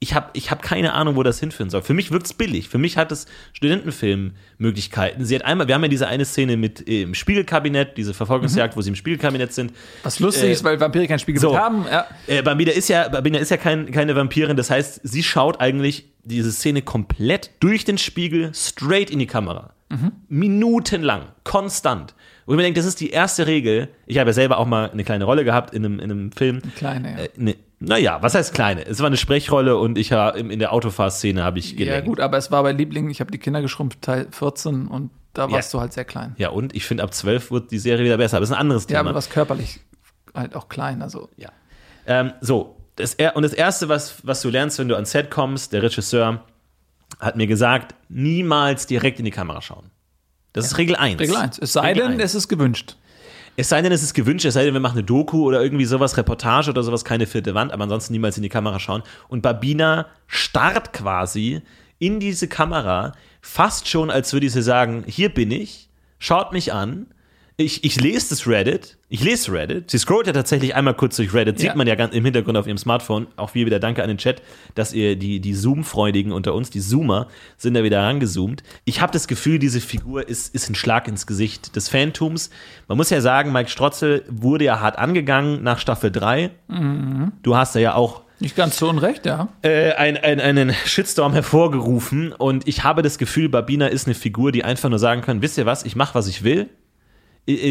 [0.00, 1.82] Ich habe ich hab keine Ahnung, wo das hinführen soll.
[1.82, 2.68] Für mich wirkt es billig.
[2.68, 5.24] Für mich hat es Studentenfilm-Möglichkeiten.
[5.24, 8.76] Sie hat einmal, wir haben ja diese eine Szene mit äh, im Spiegelkabinett, diese Verfolgungsjagd,
[8.76, 9.72] wo sie im Spiegelkabinett sind.
[10.04, 11.56] Was lustig Äh, ist, weil Vampire kein Spiegel so.
[11.56, 11.84] haben.
[11.90, 12.06] Ja.
[12.26, 16.06] Äh, Bambina ist ja, Bambina ist ja kein, keine Vampirin, das heißt, sie schaut eigentlich
[16.22, 19.74] diese Szene komplett durch den Spiegel straight in die Kamera.
[20.28, 22.14] Minutenlang, konstant.
[22.44, 23.88] Und ich mir denke, das ist die erste Regel.
[24.06, 26.60] Ich habe ja selber auch mal eine kleine Rolle gehabt in einem, in einem Film.
[26.76, 27.18] Kleine, ja.
[27.24, 28.84] Äh, ne, naja, was heißt kleine?
[28.86, 32.06] Es war eine Sprechrolle und ich habe in der Autofahrszene habe ich ja, gelenkt.
[32.06, 35.50] gut, aber es war bei Liebling, ich habe die Kinder geschrumpft, Teil 14 und da
[35.50, 36.34] warst du halt sehr klein.
[36.38, 38.38] Ja, und ich finde, ab 12 wird die Serie wieder besser.
[38.38, 39.10] Aber das ist ein anderes Ja, Thema.
[39.10, 39.80] aber was körperlich
[40.34, 41.50] halt auch klein, also Ja.
[42.06, 45.72] Ähm, so, das, und das Erste, was, was du lernst, wenn du ans Set kommst,
[45.72, 46.42] der Regisseur
[47.20, 49.90] hat mir gesagt, niemals direkt in die Kamera schauen.
[50.52, 51.20] Das ist Regel 1.
[51.20, 51.58] Regel 1.
[51.58, 52.22] Es sei Regel denn, eins.
[52.22, 52.96] es ist gewünscht.
[53.60, 55.84] Es sei denn, es ist gewünscht, es sei denn, wir machen eine Doku oder irgendwie
[55.84, 59.02] sowas, Reportage oder sowas, keine vierte Wand, aber ansonsten niemals in die Kamera schauen.
[59.26, 61.62] Und Babina starrt quasi
[61.98, 65.88] in diese Kamera, fast schon, als würde sie sagen, hier bin ich,
[66.20, 67.06] schaut mich an.
[67.60, 69.90] Ich, ich lese das Reddit, ich lese Reddit.
[69.90, 71.74] Sie scrollt ja tatsächlich einmal kurz durch Reddit, sieht Ja.
[71.74, 73.26] man ja ganz im Hintergrund auf ihrem Smartphone.
[73.34, 74.42] Auch hier wieder danke an den Chat,
[74.76, 78.62] dass ihr die, die Zoom-Freudigen unter uns, die Zoomer, sind da wieder rangezoomt.
[78.84, 82.50] Ich habe das Gefühl, diese Figur ist, ist ein Schlag ins Gesicht des Fantums.
[82.86, 86.50] Man muss ja sagen, Mike Strotzel wurde ja hart angegangen nach Staffel 3.
[87.42, 89.48] Du hast da ja auch Nicht ganz so unrecht, ja.
[89.62, 94.52] äh, ein, ein, einen Shitstorm hervorgerufen und ich habe das Gefühl, Babina ist eine Figur,
[94.52, 96.68] die einfach nur sagen kann, wisst ihr was, ich mache, was ich will,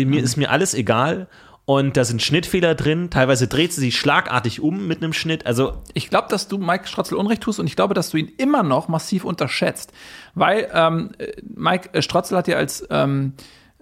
[0.06, 1.28] mir ist mir alles egal
[1.70, 5.74] und da sind Schnittfehler drin, teilweise dreht sie sich schlagartig um mit einem Schnitt, also
[5.94, 8.64] Ich glaube, dass du Mike Strotzel Unrecht tust und ich glaube, dass du ihn immer
[8.64, 9.92] noch massiv unterschätzt.
[10.34, 13.34] Weil ähm, äh, Mike äh, Strotzel hat ja als ähm,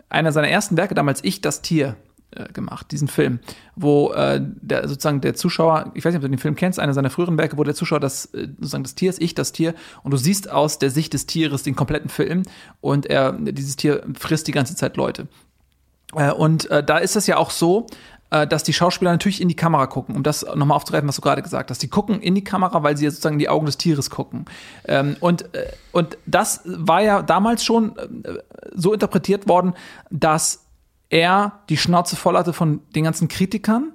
[0.10, 1.96] einer seiner ersten Werke damals Ich, das Tier
[2.32, 3.40] äh, gemacht, diesen Film,
[3.76, 6.96] wo äh, der, sozusagen der Zuschauer, ich weiß nicht, ob du den Film kennst, einer
[6.96, 10.10] seiner früheren Werke, wo der Zuschauer das, sozusagen das Tier ist, ich, das Tier, und
[10.10, 12.42] du siehst aus der Sicht des Tieres den kompletten Film
[12.82, 15.28] und er, dieses Tier frisst die ganze Zeit Leute.
[16.14, 17.88] Äh, Und äh, da ist es ja auch so,
[18.32, 21.22] äh, dass die Schauspieler natürlich in die Kamera gucken, um das nochmal aufzugreifen, was du
[21.22, 21.82] gerade gesagt hast.
[21.82, 24.46] Die gucken in die Kamera, weil sie ja sozusagen in die Augen des Tieres gucken.
[24.88, 28.40] Ähm, und, äh, und das war ja damals schon äh,
[28.74, 29.74] so interpretiert worden,
[30.10, 30.66] dass
[31.10, 33.94] er die Schnauze voll hatte von den ganzen Kritikern,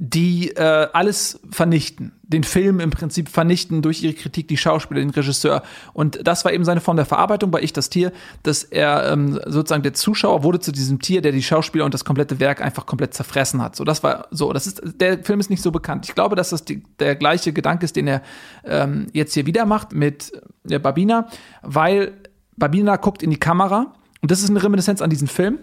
[0.00, 5.10] die äh, alles vernichten, den Film im Prinzip vernichten durch ihre Kritik, die Schauspieler, den
[5.10, 5.64] Regisseur.
[5.92, 8.12] Und das war eben seine Form der Verarbeitung bei Ich das Tier,
[8.44, 12.04] dass er ähm, sozusagen der Zuschauer wurde zu diesem Tier, der die Schauspieler und das
[12.04, 13.74] komplette Werk einfach komplett zerfressen hat.
[13.74, 14.52] So, das war so.
[14.52, 16.06] Das ist der Film ist nicht so bekannt.
[16.08, 18.22] Ich glaube, dass das die, der gleiche Gedanke ist, den er
[18.64, 20.30] ähm, jetzt hier wieder macht mit
[20.62, 21.26] der Babina,
[21.62, 22.12] weil
[22.56, 25.58] Babina guckt in die Kamera und das ist eine Reminiszenz an diesen Film.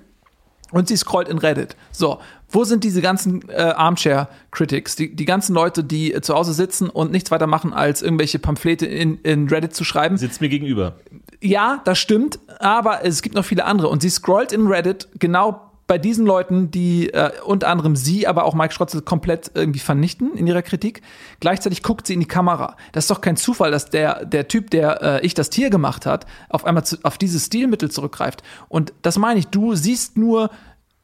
[0.72, 1.76] Und sie scrollt in Reddit.
[1.92, 4.96] So, wo sind diese ganzen äh, Armchair-Critics?
[4.96, 8.40] Die, die ganzen Leute, die äh, zu Hause sitzen und nichts weiter machen, als irgendwelche
[8.40, 10.18] Pamphlete in, in Reddit zu schreiben.
[10.18, 10.96] sitzt mir gegenüber.
[11.42, 13.90] Ja, das stimmt, aber es gibt noch viele andere.
[13.90, 18.46] Und sie scrollt in Reddit genau bei diesen Leuten, die äh, unter anderem sie, aber
[18.46, 21.02] auch Mike Schrotzel komplett irgendwie vernichten in ihrer Kritik.
[21.40, 22.76] Gleichzeitig guckt sie in die Kamera.
[22.92, 26.06] Das ist doch kein Zufall, dass der, der Typ, der äh, ich das Tier gemacht
[26.06, 28.42] hat, auf einmal zu, auf dieses Stilmittel zurückgreift.
[28.68, 30.50] Und das meine ich, du siehst nur,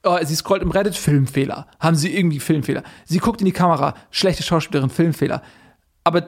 [0.04, 1.68] oh, sie scrollt im Reddit, Filmfehler.
[1.80, 2.84] Haben sie irgendwie Filmfehler?
[3.06, 5.44] Sie guckt in die Kamera, schlechte Schauspielerin, Filmfehler.
[6.04, 6.26] Aber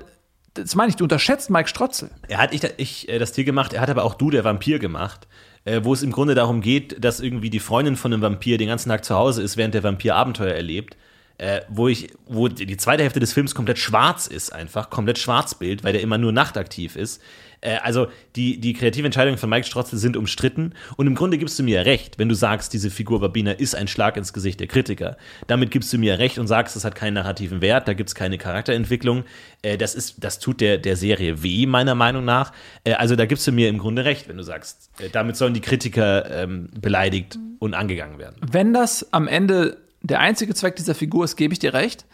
[0.54, 2.12] das meine ich, du unterschätzt Mike Strotzel.
[2.28, 4.78] Er hat ich, ich äh, das Tier gemacht, er hat aber auch Du, der Vampir
[4.78, 5.28] gemacht,
[5.66, 8.68] äh, wo es im Grunde darum geht, dass irgendwie die Freundin von einem Vampir den
[8.68, 10.98] ganzen Tag zu Hause ist, während der Vampir Abenteuer erlebt.
[11.40, 15.84] Äh, wo ich, wo die zweite Hälfte des Films komplett schwarz ist, einfach, komplett Schwarzbild,
[15.84, 17.22] weil der immer nur nachtaktiv ist.
[17.64, 21.58] Äh, also die, die kreativen Entscheidungen von Mike Strotzel sind umstritten und im Grunde gibst
[21.58, 24.68] du mir recht, wenn du sagst, diese Figur Babina ist ein Schlag ins Gesicht der
[24.68, 25.18] Kritiker.
[25.48, 28.16] Damit gibst du mir recht und sagst, es hat keinen narrativen Wert, da gibt es
[28.16, 29.24] keine Charakterentwicklung.
[29.62, 32.52] Äh, das, ist, das tut der, der Serie weh, meiner Meinung nach.
[32.84, 35.54] Äh, also da gibst du mir im Grunde recht, wenn du sagst, äh, damit sollen
[35.54, 38.36] die Kritiker ähm, beleidigt und angegangen werden.
[38.42, 42.06] Wenn das am Ende der einzige Zweck dieser Figur ist, gebe ich dir recht.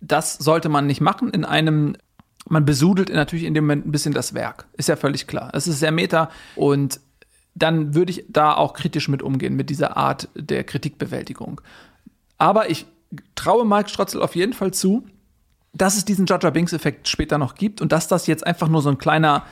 [0.00, 1.96] Das sollte man nicht machen in einem,
[2.48, 4.66] man besudelt natürlich in dem Moment ein bisschen das Werk.
[4.76, 5.50] Ist ja völlig klar.
[5.54, 7.00] Es ist sehr meta und
[7.54, 11.60] dann würde ich da auch kritisch mit umgehen, mit dieser Art der Kritikbewältigung.
[12.38, 12.86] Aber ich
[13.34, 15.06] traue Mike Strotzel auf jeden Fall zu,
[15.72, 18.88] dass es diesen Jaja Binks-Effekt später noch gibt und dass das jetzt einfach nur so
[18.88, 19.44] ein kleiner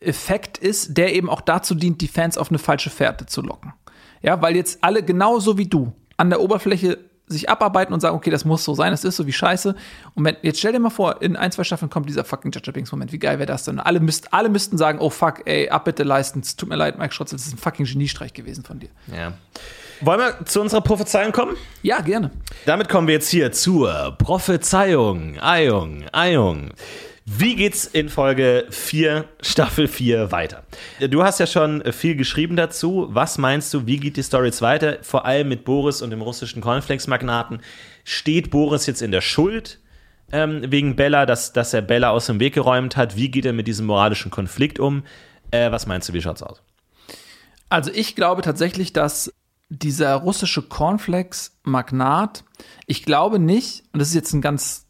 [0.00, 3.72] Effekt ist, der eben auch dazu dient, die Fans auf eine falsche Fährte zu locken.
[4.22, 6.98] Ja, weil jetzt alle genauso wie du an der Oberfläche
[7.28, 9.74] sich abarbeiten und sagen, okay, das muss so sein, das ist so wie Scheiße.
[10.14, 12.72] Und wenn, jetzt stell dir mal vor, in ein, zwei Staffeln kommt dieser fucking Jaja
[12.72, 13.12] Binks Moment.
[13.12, 13.80] Wie geil wäre das denn?
[13.80, 16.40] Alle, müsst, alle müssten sagen, oh fuck, ey, Abbitte leisten.
[16.40, 18.90] Es tut mir leid, Mike Schrotzel, das ist ein fucking Geniestreich gewesen von dir.
[19.14, 19.32] Ja.
[20.02, 21.56] Wollen wir zu unserer Prophezeiung kommen?
[21.82, 22.30] Ja, gerne.
[22.66, 25.40] Damit kommen wir jetzt hier zur Prophezeiung.
[25.40, 26.70] Eiung, Eiung.
[27.28, 30.62] Wie geht's in Folge 4, Staffel 4 weiter?
[31.10, 33.08] Du hast ja schon viel geschrieben dazu.
[33.10, 34.98] Was meinst du, wie geht die Story jetzt weiter?
[35.02, 37.62] Vor allem mit Boris und dem russischen Cornflakes-Magnaten.
[38.04, 39.80] Steht Boris jetzt in der Schuld
[40.30, 43.16] ähm, wegen Bella, dass, dass er Bella aus dem Weg geräumt hat?
[43.16, 45.02] Wie geht er mit diesem moralischen Konflikt um?
[45.50, 46.62] Äh, was meinst du, wie schaut's aus?
[47.68, 49.32] Also ich glaube tatsächlich, dass
[49.68, 52.44] dieser russische Cornflakes-Magnat,
[52.86, 54.86] ich glaube nicht, und das ist jetzt ein ganz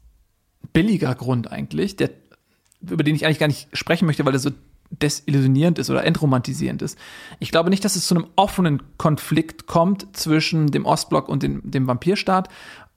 [0.75, 2.11] billiger Grund eigentlich, der
[2.81, 4.51] über den ich eigentlich gar nicht sprechen möchte, weil er so
[4.91, 6.97] desillusionierend ist oder entromantisierend ist.
[7.41, 11.61] Ich glaube nicht, dass es zu einem offenen Konflikt kommt zwischen dem Ostblock und dem,
[11.65, 12.49] dem Vampirstaat,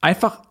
[0.01, 0.41] einfach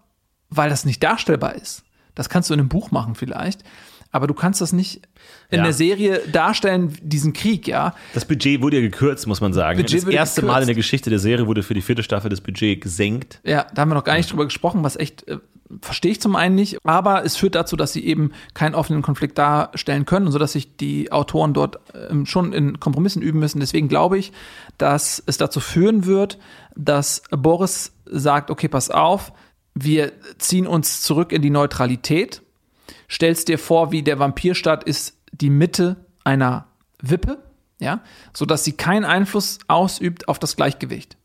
[0.51, 1.85] weil das nicht darstellbar ist.
[2.15, 3.63] Das kannst du in einem Buch machen vielleicht,
[4.11, 5.03] aber du kannst das nicht
[5.51, 5.65] in Ja.
[5.65, 7.95] der Serie darstellen, diesen Krieg, ja.
[8.15, 9.79] Das Budget wurde ja gekürzt, muss man sagen.
[9.79, 10.63] Budget das erste Mal gekürzt.
[10.63, 13.41] in der Geschichte der Serie wurde für die vierte Staffel das Budget gesenkt.
[13.45, 15.39] Ja, da haben wir noch gar nicht drüber gesprochen, was echt äh,
[15.83, 19.39] verstehe ich zum einen nicht, aber es führt dazu, dass sie eben keinen offenen Konflikt
[19.39, 21.79] darstellen können, sodass sich die Autoren dort
[22.11, 23.61] ähm, schon in Kompromissen üben müssen.
[23.61, 24.33] Deswegen glaube ich,
[24.79, 26.39] dass es dazu führen wird,
[26.75, 29.33] dass Boris sagt, okay, pass auf,
[29.75, 32.43] wir ziehen uns zurück in die Neutralität.
[33.11, 36.67] Stellst dir vor, wie der Vampirstaat ist die Mitte einer
[37.01, 37.39] Wippe,
[37.79, 38.01] ja,
[38.35, 41.17] sodass sie keinen Einfluss ausübt auf das Gleichgewicht.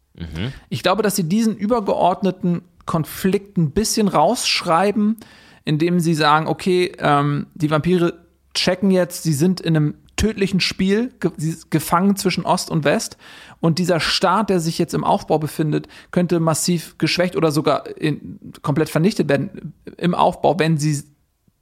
[0.70, 5.18] Ich glaube, dass sie diesen übergeordneten Konflikt ein bisschen rausschreiben,
[5.66, 8.20] indem sie sagen, okay, ähm, die Vampire
[8.54, 11.32] checken jetzt, sie sind in einem tödlichen Spiel, ge
[11.70, 13.18] gefangen zwischen Ost und West.
[13.60, 18.40] Und dieser Staat, der sich jetzt im Aufbau befindet, könnte massiv geschwächt oder sogar in,
[18.62, 21.04] komplett vernichtet werden im Aufbau, wenn sie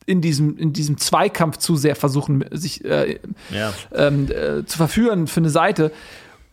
[0.06, 3.20] in diesem, in diesem Zweikampf zu sehr versuchen, sich äh,
[3.52, 3.72] Ja.
[3.94, 5.92] ähm, äh, zu verführen für eine Seite.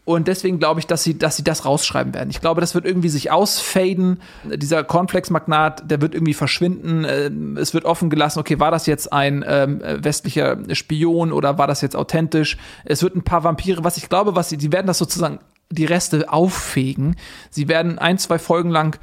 [0.09, 2.30] Und deswegen glaube ich, dass sie, dass sie das rausschreiben werden.
[2.30, 4.22] Ich glaube, das wird irgendwie sich ausfaden.
[4.42, 7.04] Dieser Cornflakes-Magnat, der wird irgendwie verschwinden.
[7.06, 11.66] Ähm, Es wird offen gelassen, okay, war das jetzt ein ähm, westlicher Spion oder war
[11.66, 12.56] das jetzt authentisch?
[12.86, 15.84] Es wird ein paar Vampire, was ich glaube, was sie, die werden das sozusagen die
[15.84, 17.16] Reste auffegen.
[17.50, 18.98] Sie werden ein, zwei Folgen lang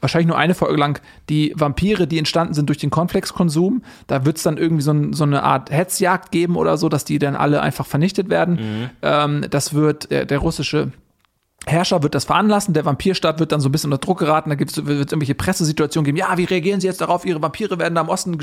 [0.00, 3.82] wahrscheinlich nur eine Folge lang die Vampire, die entstanden sind durch den Cornflakes-Konsum.
[4.06, 7.04] Da wird es dann irgendwie so, ein, so eine Art Hetzjagd geben oder so, dass
[7.04, 8.90] die dann alle einfach vernichtet werden.
[9.02, 10.92] Ähm, das wird der, der russische
[11.66, 14.54] Herrscher wird das veranlassen, der Vampirstaat wird dann so ein bisschen unter Druck geraten, da
[14.54, 18.00] gibt es irgendwelche Pressesituationen geben, ja, wie reagieren sie jetzt darauf, ihre Vampire werden da
[18.00, 18.38] im Osten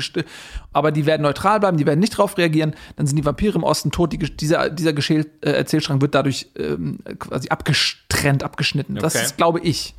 [0.72, 3.64] aber die werden neutral bleiben, die werden nicht darauf reagieren, dann sind die Vampire im
[3.64, 8.96] Osten tot, die, dieser, dieser Geschäl äh, Erzählstrang wird dadurch ähm, quasi abgestrennt, abgeschnitten.
[8.96, 9.24] Das Okay.
[9.24, 9.94] ist, glaube ich.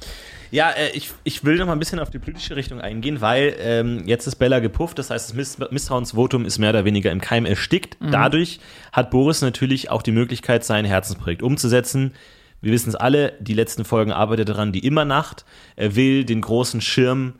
[0.51, 3.55] Ja, äh, ich, ich will noch mal ein bisschen auf die politische Richtung eingehen, weil
[3.59, 7.21] ähm, jetzt ist Bella gepufft, das heißt, das Miss Misstrauensvotum ist mehr oder weniger im
[7.21, 7.97] Keim erstickt.
[7.99, 8.59] Dadurch
[8.91, 12.13] hat Boris natürlich auch die Möglichkeit, sein Herzensprojekt umzusetzen.
[12.61, 15.45] Wir wissen es alle, die letzten Folgen arbeitet daran, die Immernacht.
[15.75, 17.35] Er will den großen Schirm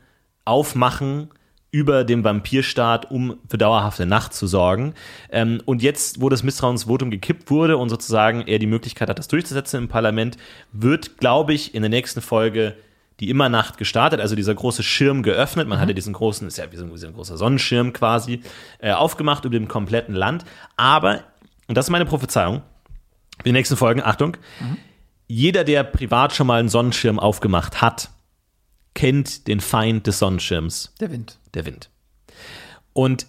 [0.45, 1.29] aufmachen
[1.71, 4.93] über dem Vampirstaat, um für dauerhafte Nacht zu sorgen.
[5.31, 9.27] Ähm, und jetzt, wo das Misstrauensvotum gekippt wurde und sozusagen er die Möglichkeit hat, das
[9.27, 10.37] durchzusetzen im Parlament,
[10.71, 12.75] wird, glaube ich, in der nächsten Folge
[13.19, 15.67] die Immernacht gestartet, also dieser große Schirm geöffnet.
[15.67, 18.41] Man hatte diesen großen, ist ja wie so ein, großer Sonnenschirm quasi,
[18.79, 20.45] äh, aufgemacht über dem kompletten Land.
[20.75, 21.23] Aber,
[21.67, 22.61] und das ist meine Prophezeiung,
[23.37, 24.37] für die nächsten Folgen, Achtung,
[25.27, 28.09] jeder, der privat schon mal einen Sonnenschirm aufgemacht hat,
[28.93, 31.37] kennt den Feind des Sonnenschirms, Der Wind.
[31.53, 31.89] der Wind.
[32.93, 33.27] Und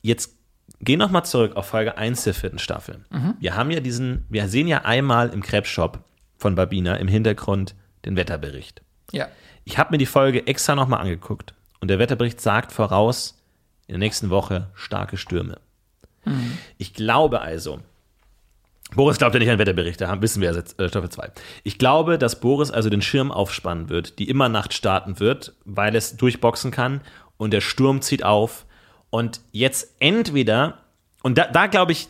[0.00, 0.32] jetzt
[0.80, 3.04] geh noch mal zurück auf Folge 1 der vierten Staffel.
[3.38, 6.04] Wir haben ja diesen, wir sehen ja einmal im Krebsshop
[6.38, 7.74] von Babina im Hintergrund
[8.06, 8.80] den Wetterbericht.
[9.12, 9.28] Ja.
[9.64, 13.36] Ich habe mir die Folge extra noch mal angeguckt und der Wetterbericht sagt voraus,
[13.86, 15.58] in der nächsten Woche starke Stürme.
[16.78, 17.80] Ich glaube also,
[18.94, 21.30] Boris glaubt ja nicht an Wetterberichte, wissen wir ja seit äh, Staffel 2.
[21.62, 25.94] Ich glaube, dass Boris also den Schirm aufspannen wird, die immer Nacht starten wird, weil
[25.94, 27.00] es durchboxen kann
[27.36, 28.66] und der Sturm zieht auf
[29.10, 30.78] und jetzt entweder,
[31.22, 32.08] und da, da glaube ich,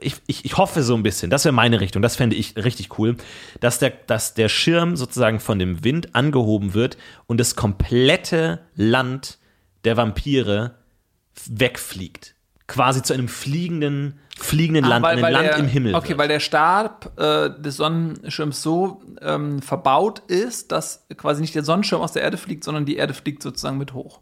[0.00, 2.98] ich, ich, ich hoffe so ein bisschen, das wäre meine Richtung, das fände ich richtig
[2.98, 3.16] cool,
[3.60, 6.96] dass der, dass der Schirm sozusagen von dem Wind angehoben wird
[7.26, 9.38] und das komplette Land
[9.84, 10.76] der Vampire
[11.48, 12.34] wegfliegt.
[12.68, 15.94] Quasi zu einem fliegenden, fliegenden Land, einem Land der, im Himmel.
[15.94, 16.18] Okay, wird.
[16.18, 22.00] weil der Stab äh, des Sonnenschirms so ähm, verbaut ist, dass quasi nicht der Sonnenschirm
[22.00, 24.20] aus der Erde fliegt, sondern die Erde fliegt sozusagen mit hoch.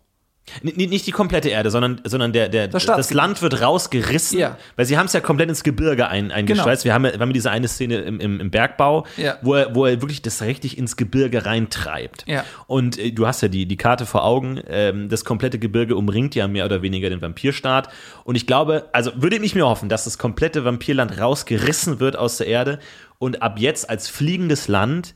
[0.63, 3.17] Nicht die komplette Erde, sondern, sondern der, der, das, Staatsgebiet.
[3.17, 4.57] Land wird rausgerissen, Ja.
[4.77, 6.85] weil sie haben es ja komplett ins Gebirge ein, eingeschweißt.
[6.85, 9.37] Wir, haben ja, wir haben diese eine Szene im, im, im Bergbau, Ja.
[9.43, 12.25] wo, er, wo er wirklich das richtig ins Gebirge reintreibt.
[12.27, 12.45] Ja.
[12.67, 16.35] Und äh, du hast ja die, die Karte vor Augen, ähm, das komplette Gebirge umringt
[16.35, 17.89] ja mehr oder weniger den Vampirstaat.
[18.25, 22.37] Und ich glaube, also würde ich mir hoffen, dass das komplette Vampirland rausgerissen wird aus
[22.39, 22.79] der Erde
[23.19, 25.15] und ab jetzt als fliegendes Land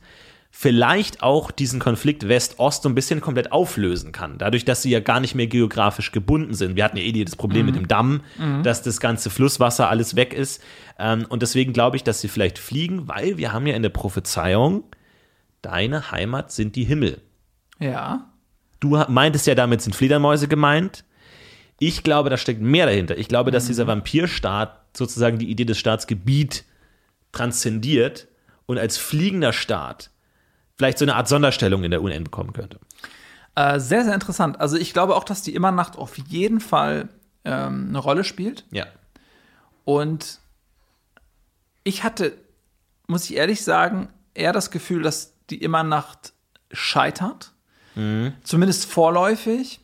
[0.57, 4.37] vielleicht auch diesen Konflikt West-Ost so ein bisschen komplett auflösen kann.
[4.37, 6.77] Dadurch, dass sie ja gar nicht mehr geografisch gebunden sind.
[6.77, 8.21] Wir hatten ja eh das Problem mit dem Damm,
[8.63, 10.63] dass das ganze Flusswasser alles weg ist.
[10.97, 13.89] Ähm, und deswegen glaube ich, dass sie vielleicht fliegen, weil wir haben ja in der
[13.89, 14.85] Prophezeiung,
[15.61, 17.21] deine Heimat sind die Himmel.
[17.79, 18.31] Ja.
[18.79, 21.03] Du meintest ja, damit sind Fledermäuse gemeint.
[21.79, 23.17] Ich glaube, da steckt mehr dahinter.
[23.17, 26.63] Ich glaube, dass dieser Vampirstaat sozusagen die Idee des Staatsgebiet
[27.33, 28.29] transzendiert
[28.67, 30.11] und als fliegender Staat
[30.77, 32.79] vielleicht so eine Art Sonderstellung in der UN bekommen könnte.
[33.55, 34.59] Äh, sehr, sehr interessant.
[34.59, 37.09] Also ich glaube auch, dass die Immernacht auf jeden Fall
[37.45, 38.65] ähm, eine Rolle spielt.
[38.71, 38.85] Ja.
[39.85, 40.39] Und
[41.83, 42.33] ich hatte,
[43.07, 46.33] muss ich ehrlich sagen, eher das Gefühl, dass die Immernacht
[46.71, 47.51] scheitert.
[48.43, 49.79] Zumindest vorläufig.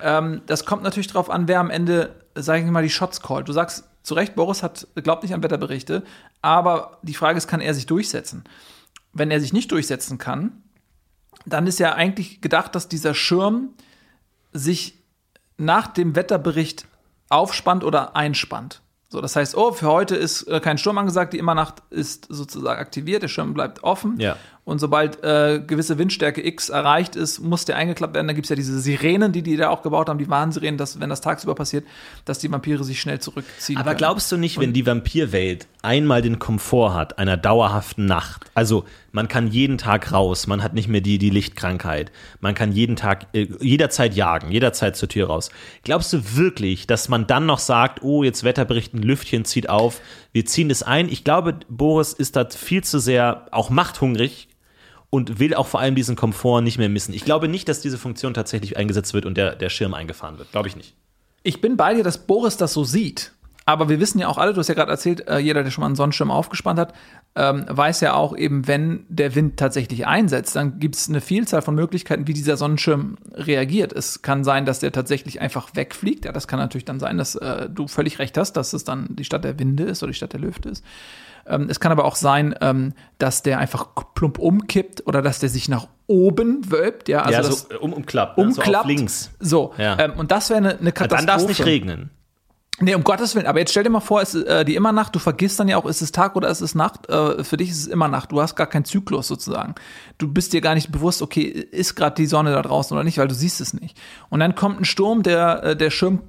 [0.00, 3.48] Ähm, das kommt natürlich darauf an, wer am Ende, sage ich mal, die Shots callt.
[3.48, 6.02] Du sagst zu Recht, Boris hat, glaubt nicht an Wetterberichte,
[6.42, 8.44] aber die Frage ist, kann er sich durchsetzen?
[9.18, 10.62] Wenn er sich nicht durchsetzen kann,
[11.44, 13.70] dann ist ja eigentlich gedacht, dass dieser Schirm
[14.52, 15.02] sich
[15.56, 16.86] nach dem Wetterbericht
[17.28, 18.82] aufspannt oder einspannt.
[19.08, 22.80] So, das heißt, oh, für heute ist äh, kein Sturm angesagt, die Immernacht ist sozusagen
[22.80, 24.18] aktiviert, der Schirm bleibt offen.
[24.18, 24.36] Ja.
[24.66, 28.26] Und sobald äh, gewisse Windstärke X erreicht ist, muss der eingeklappt werden.
[28.26, 30.98] Da gibt es ja diese Sirenen, die die da auch gebaut haben, die Warnsirenen, dass,
[30.98, 31.86] wenn das tagsüber passiert,
[32.24, 33.98] dass die Vampire sich schnell zurückziehen Aber können.
[33.98, 39.28] glaubst du nicht, wenn die Vampirwelt einmal den Komfort hat, einer dauerhaften Nacht, also man
[39.28, 42.10] kann jeden Tag raus, man hat nicht mehr die, die Lichtkrankheit,
[42.40, 45.50] man kann jeden Tag, äh, jederzeit jagen, jederzeit zur Tür raus.
[45.84, 50.00] Glaubst du wirklich, dass man dann noch sagt, oh, jetzt Wetterbericht, ein Lüftchen zieht auf,
[50.32, 51.08] wir ziehen es ein?
[51.08, 54.48] Ich glaube, Boris ist da viel zu sehr auch machthungrig
[55.16, 57.14] und will auch vor allem diesen Komfort nicht mehr missen.
[57.14, 60.52] Ich glaube nicht, dass diese Funktion tatsächlich eingesetzt wird und der, der Schirm eingefahren wird.
[60.52, 60.94] Glaube ich nicht.
[61.42, 63.32] Ich bin bei dir, dass Boris das so sieht.
[63.64, 65.80] Aber wir wissen ja auch alle, du hast ja gerade erzählt, äh, jeder, der schon
[65.80, 66.94] mal einen Sonnenschirm aufgespannt hat,
[67.34, 71.62] ähm, weiß ja auch eben, wenn der Wind tatsächlich einsetzt, dann gibt es eine Vielzahl
[71.62, 73.92] von Möglichkeiten, wie dieser Sonnenschirm reagiert.
[73.92, 76.26] Es kann sein, dass der tatsächlich einfach wegfliegt.
[76.26, 79.08] Ja, das kann natürlich dann sein, dass äh, du völlig recht hast, dass es dann
[79.16, 80.84] die Stadt der Winde ist oder die Stadt der Lüfte ist.
[81.48, 85.48] Ähm, es kann aber auch sein, ähm, dass der einfach plump umkippt oder dass der
[85.48, 87.08] sich nach oben wölbt.
[87.08, 88.38] Ja, also ja, das so um, umklappt.
[88.38, 88.44] ne?
[88.44, 88.76] Umklappt.
[88.76, 89.30] auf links.
[89.40, 89.98] So, Ja.
[89.98, 91.16] ähm, und das wäre eine, eine Katastrophe.
[91.18, 92.10] Dann darf es nicht regnen.
[92.78, 93.46] Nee, um Gottes Willen.
[93.46, 95.78] Aber jetzt stell dir mal vor, es ist äh, die Immernacht, du vergisst dann ja
[95.78, 97.08] auch, ist es Tag oder ist es Nacht?
[97.08, 98.32] Äh, für dich ist es immer Nacht.
[98.32, 99.74] Du hast gar keinen Zyklus sozusagen.
[100.18, 103.16] Du bist dir gar nicht bewusst, okay, ist gerade die Sonne da draußen oder nicht,
[103.16, 103.98] weil du siehst es nicht.
[104.28, 106.20] Und dann kommt ein Sturm, der, äh, der Schirm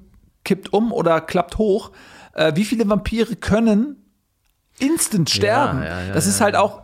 [0.45, 1.91] kippt um oder klappt hoch.
[2.33, 3.97] Äh, wie viele Vampire können
[4.79, 5.83] instant sterben?
[5.83, 6.81] ja, ja, das ist halt auch,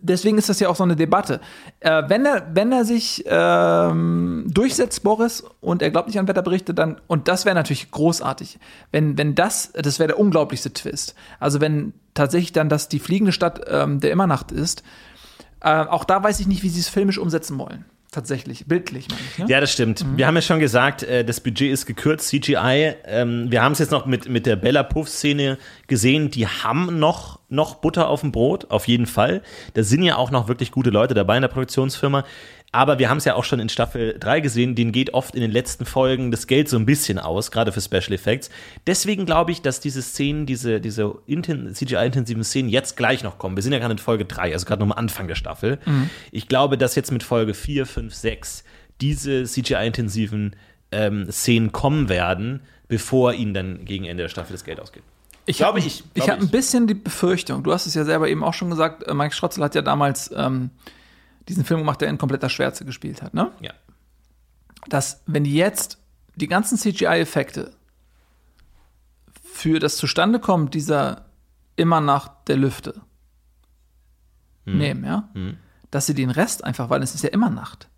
[0.00, 1.40] deswegen ist das ja auch so eine Debatte.
[1.80, 6.74] Äh, wenn er, wenn er sich ähm, durchsetzt, Boris, und er glaubt nicht an Wetterberichte,
[6.74, 8.58] dann, und das wäre natürlich großartig,
[8.92, 11.14] wenn, wenn das, das wäre der unglaublichste Twist.
[11.40, 14.82] Also wenn tatsächlich dann das die fliegende Stadt ähm, der Immernacht ist,
[15.60, 17.84] äh, auch da weiß ich nicht, wie sie es filmisch umsetzen wollen.
[18.10, 19.38] Tatsächlich, bildlich meine ich.
[19.38, 19.46] Ne?
[19.48, 20.04] Ja, das stimmt.
[20.16, 22.94] Wir haben ja schon gesagt, äh, das Budget ist gekürzt, CGI.
[23.04, 26.30] Ähm, wir haben es jetzt noch mit, mit der Bella Puff-Szene gesehen.
[26.30, 29.42] Die haben noch, noch Butter auf dem Brot, auf jeden Fall.
[29.74, 32.24] Da sind ja auch noch wirklich gute Leute dabei in der Produktionsfirma.
[32.70, 35.40] Aber wir haben es ja auch schon in Staffel 3 gesehen, denen geht oft in
[35.40, 38.50] den letzten Folgen das Geld so ein bisschen aus, gerade für Special Effects.
[38.86, 43.56] Deswegen glaube ich, dass diese Szenen, diese, diese inten- CGI-intensiven Szenen jetzt gleich noch kommen.
[43.56, 45.78] Wir sind ja gerade in Folge 3, also gerade noch am Anfang der Staffel.
[46.30, 48.64] Ich glaube, dass jetzt mit Folge 4, 5, 6
[49.00, 50.54] diese CGI-intensiven
[50.92, 55.02] ähm, Szenen kommen werden, bevor ihnen dann gegen Ende der Staffel das Geld ausgeht.
[55.46, 56.50] Ich Glaube habe ich, ich, glaube habe ein ich.
[56.50, 59.64] bisschen die Befürchtung, du hast es ja selber eben auch schon gesagt, äh, Mike Schrotzel
[59.64, 60.68] hat ja damals ähm,
[61.48, 63.50] diesen Film gemacht, der in kompletter Schwärze gespielt hat, ne?
[63.60, 63.72] Ja.
[64.88, 65.98] Dass, wenn die jetzt
[66.36, 67.72] die ganzen CGI-Effekte
[69.42, 71.26] für das Zustandekommen dieser
[71.76, 73.02] immer nach der Lüfte
[74.68, 74.78] Hm.
[74.78, 75.28] nehmen, ja,
[75.90, 77.88] dass sie den Rest einfach, weil es ist ja immer Nacht.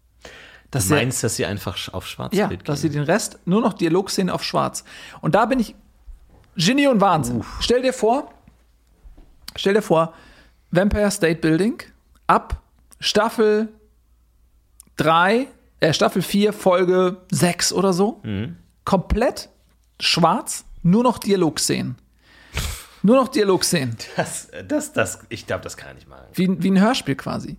[0.70, 3.60] Dass Du meinst, dass sie einfach auf schwarz ja, Bild dass sie den Rest, nur
[3.60, 4.84] noch Dialogszenen auf schwarz.
[5.20, 5.74] Und da bin ich
[6.54, 7.42] Genie und Wahnsinn.
[7.60, 8.32] Stell dir vor,
[9.56, 10.14] stell dir vor,
[10.70, 11.82] Vampire State Building
[12.28, 12.59] ab
[13.00, 13.68] Staffel
[14.96, 15.48] 3,
[15.80, 18.20] äh, Staffel 4, Folge 6 oder so.
[18.22, 18.56] Mhm.
[18.84, 19.48] Komplett
[19.98, 21.96] schwarz, nur noch Dialogszenen.
[23.02, 23.96] nur noch Dialogszenen.
[24.16, 26.26] Das, das, das, ich glaube, das kann nicht machen.
[26.34, 27.56] Wie, wie ein Hörspiel quasi.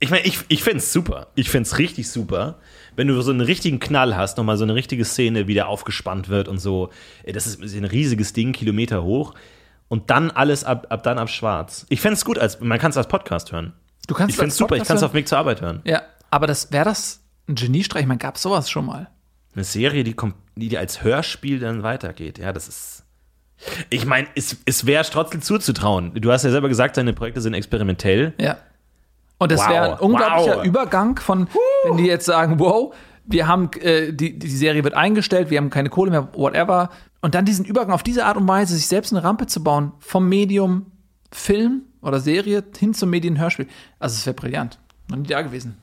[0.00, 1.28] Ich meine, ich, ich finde es super.
[1.36, 2.58] Ich finde es richtig super,
[2.96, 6.28] wenn du so einen richtigen Knall hast, nochmal so eine richtige Szene, wie der aufgespannt
[6.28, 6.90] wird und so.
[7.22, 9.34] Ey, Das ist ein riesiges Ding, Kilometer hoch.
[9.86, 11.86] Und dann alles ab, ab dann ab schwarz.
[11.88, 13.74] Ich fände es gut, als, man kann es als Podcast hören.
[14.06, 15.80] Du kannst Ich finde es super, ich kann es auf dem Weg zur Arbeit hören.
[15.84, 18.02] Ja, aber das wäre das ein Geniestreich?
[18.02, 19.08] Ich meine, gab sowas schon mal?
[19.54, 22.38] Eine Serie, die, kom- die dir als Hörspiel dann weitergeht.
[22.38, 23.04] Ja, das ist.
[23.90, 26.14] Ich meine, es, es wäre Strotzel zuzutrauen.
[26.14, 28.32] Du hast ja selber gesagt, seine Projekte sind experimentell.
[28.40, 28.56] Ja.
[29.38, 29.68] Und das Wow.
[29.68, 30.64] wäre ein unglaublicher Wow.
[30.64, 31.48] Übergang von,
[31.84, 32.92] wenn die jetzt sagen, wow,
[33.24, 36.90] wir haben, äh, die, die Serie wird eingestellt, wir haben keine Kohle mehr, whatever.
[37.20, 39.92] Und dann diesen Übergang auf diese Art und Weise, sich selbst eine Rampe zu bauen,
[40.00, 40.86] vom Medium
[41.30, 43.68] Film oder Serie hin zum Medien Hörspiel.
[43.98, 44.78] Also es wäre brillant.
[45.08, 45.78] Noch nie da gewesen.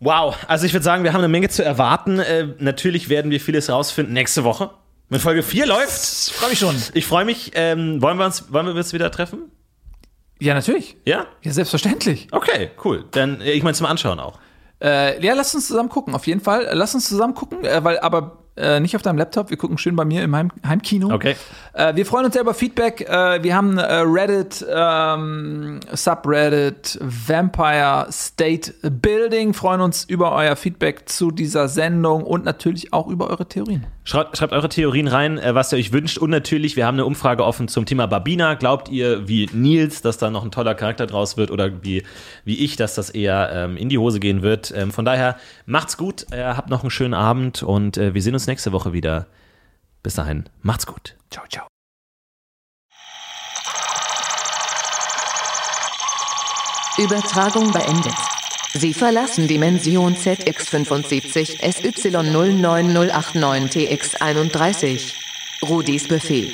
[0.00, 2.20] Wow, also ich würde sagen, wir haben eine Menge zu erwarten.
[2.20, 4.70] Äh, natürlich werden wir vieles rausfinden nächste Woche.
[5.08, 6.28] Wenn Folge 4 läuft.
[6.28, 6.76] Ich freue mich schon.
[6.94, 7.52] Ich freue mich.
[7.54, 9.50] Ähm, wollen, wir uns, wollen wir uns wieder treffen?
[10.38, 10.96] Ja, natürlich.
[11.04, 11.26] Ja?
[11.42, 12.28] Ja, selbstverständlich.
[12.30, 13.06] Okay, cool.
[13.10, 14.38] Dann, äh, ich meine zum Anschauen auch.
[14.80, 16.68] Äh, ja, lass uns zusammen gucken, auf jeden Fall.
[16.72, 19.50] Lass uns zusammen gucken, äh, weil aber äh, nicht auf deinem Laptop.
[19.50, 21.12] Wir gucken schön bei mir im Heim Heimkino.
[21.12, 21.36] Okay.
[21.72, 23.02] Äh, wir freuen uns sehr über Feedback.
[23.08, 29.54] Äh, wir haben äh, Reddit, ähm, Subreddit, Vampire State Building.
[29.54, 33.86] Freuen uns über euer Feedback zu dieser Sendung und natürlich auch über eure Theorien.
[34.04, 36.18] Schreibt, schreibt eure Theorien rein, äh, was ihr euch wünscht.
[36.18, 38.54] Und natürlich, wir haben eine Umfrage offen zum Thema Babina.
[38.54, 42.02] Glaubt ihr, wie Nils, dass da noch ein toller Charakter draus wird oder wie,
[42.44, 44.72] wie ich, dass das eher ähm, in die Hose gehen wird?
[44.74, 45.36] Ähm, von daher,
[45.66, 49.28] macht's gut, äh, habt noch einen schönen Abend und wir sehen uns nächste Woche wieder.
[50.02, 51.16] Bis dahin, macht's gut.
[51.30, 51.68] Ciao, ciao.
[56.98, 58.16] Übertragung beendet.
[58.74, 65.14] Sie verlassen Dimension ZX75 SY09089 TX31.
[65.62, 66.52] Rudis Befehl.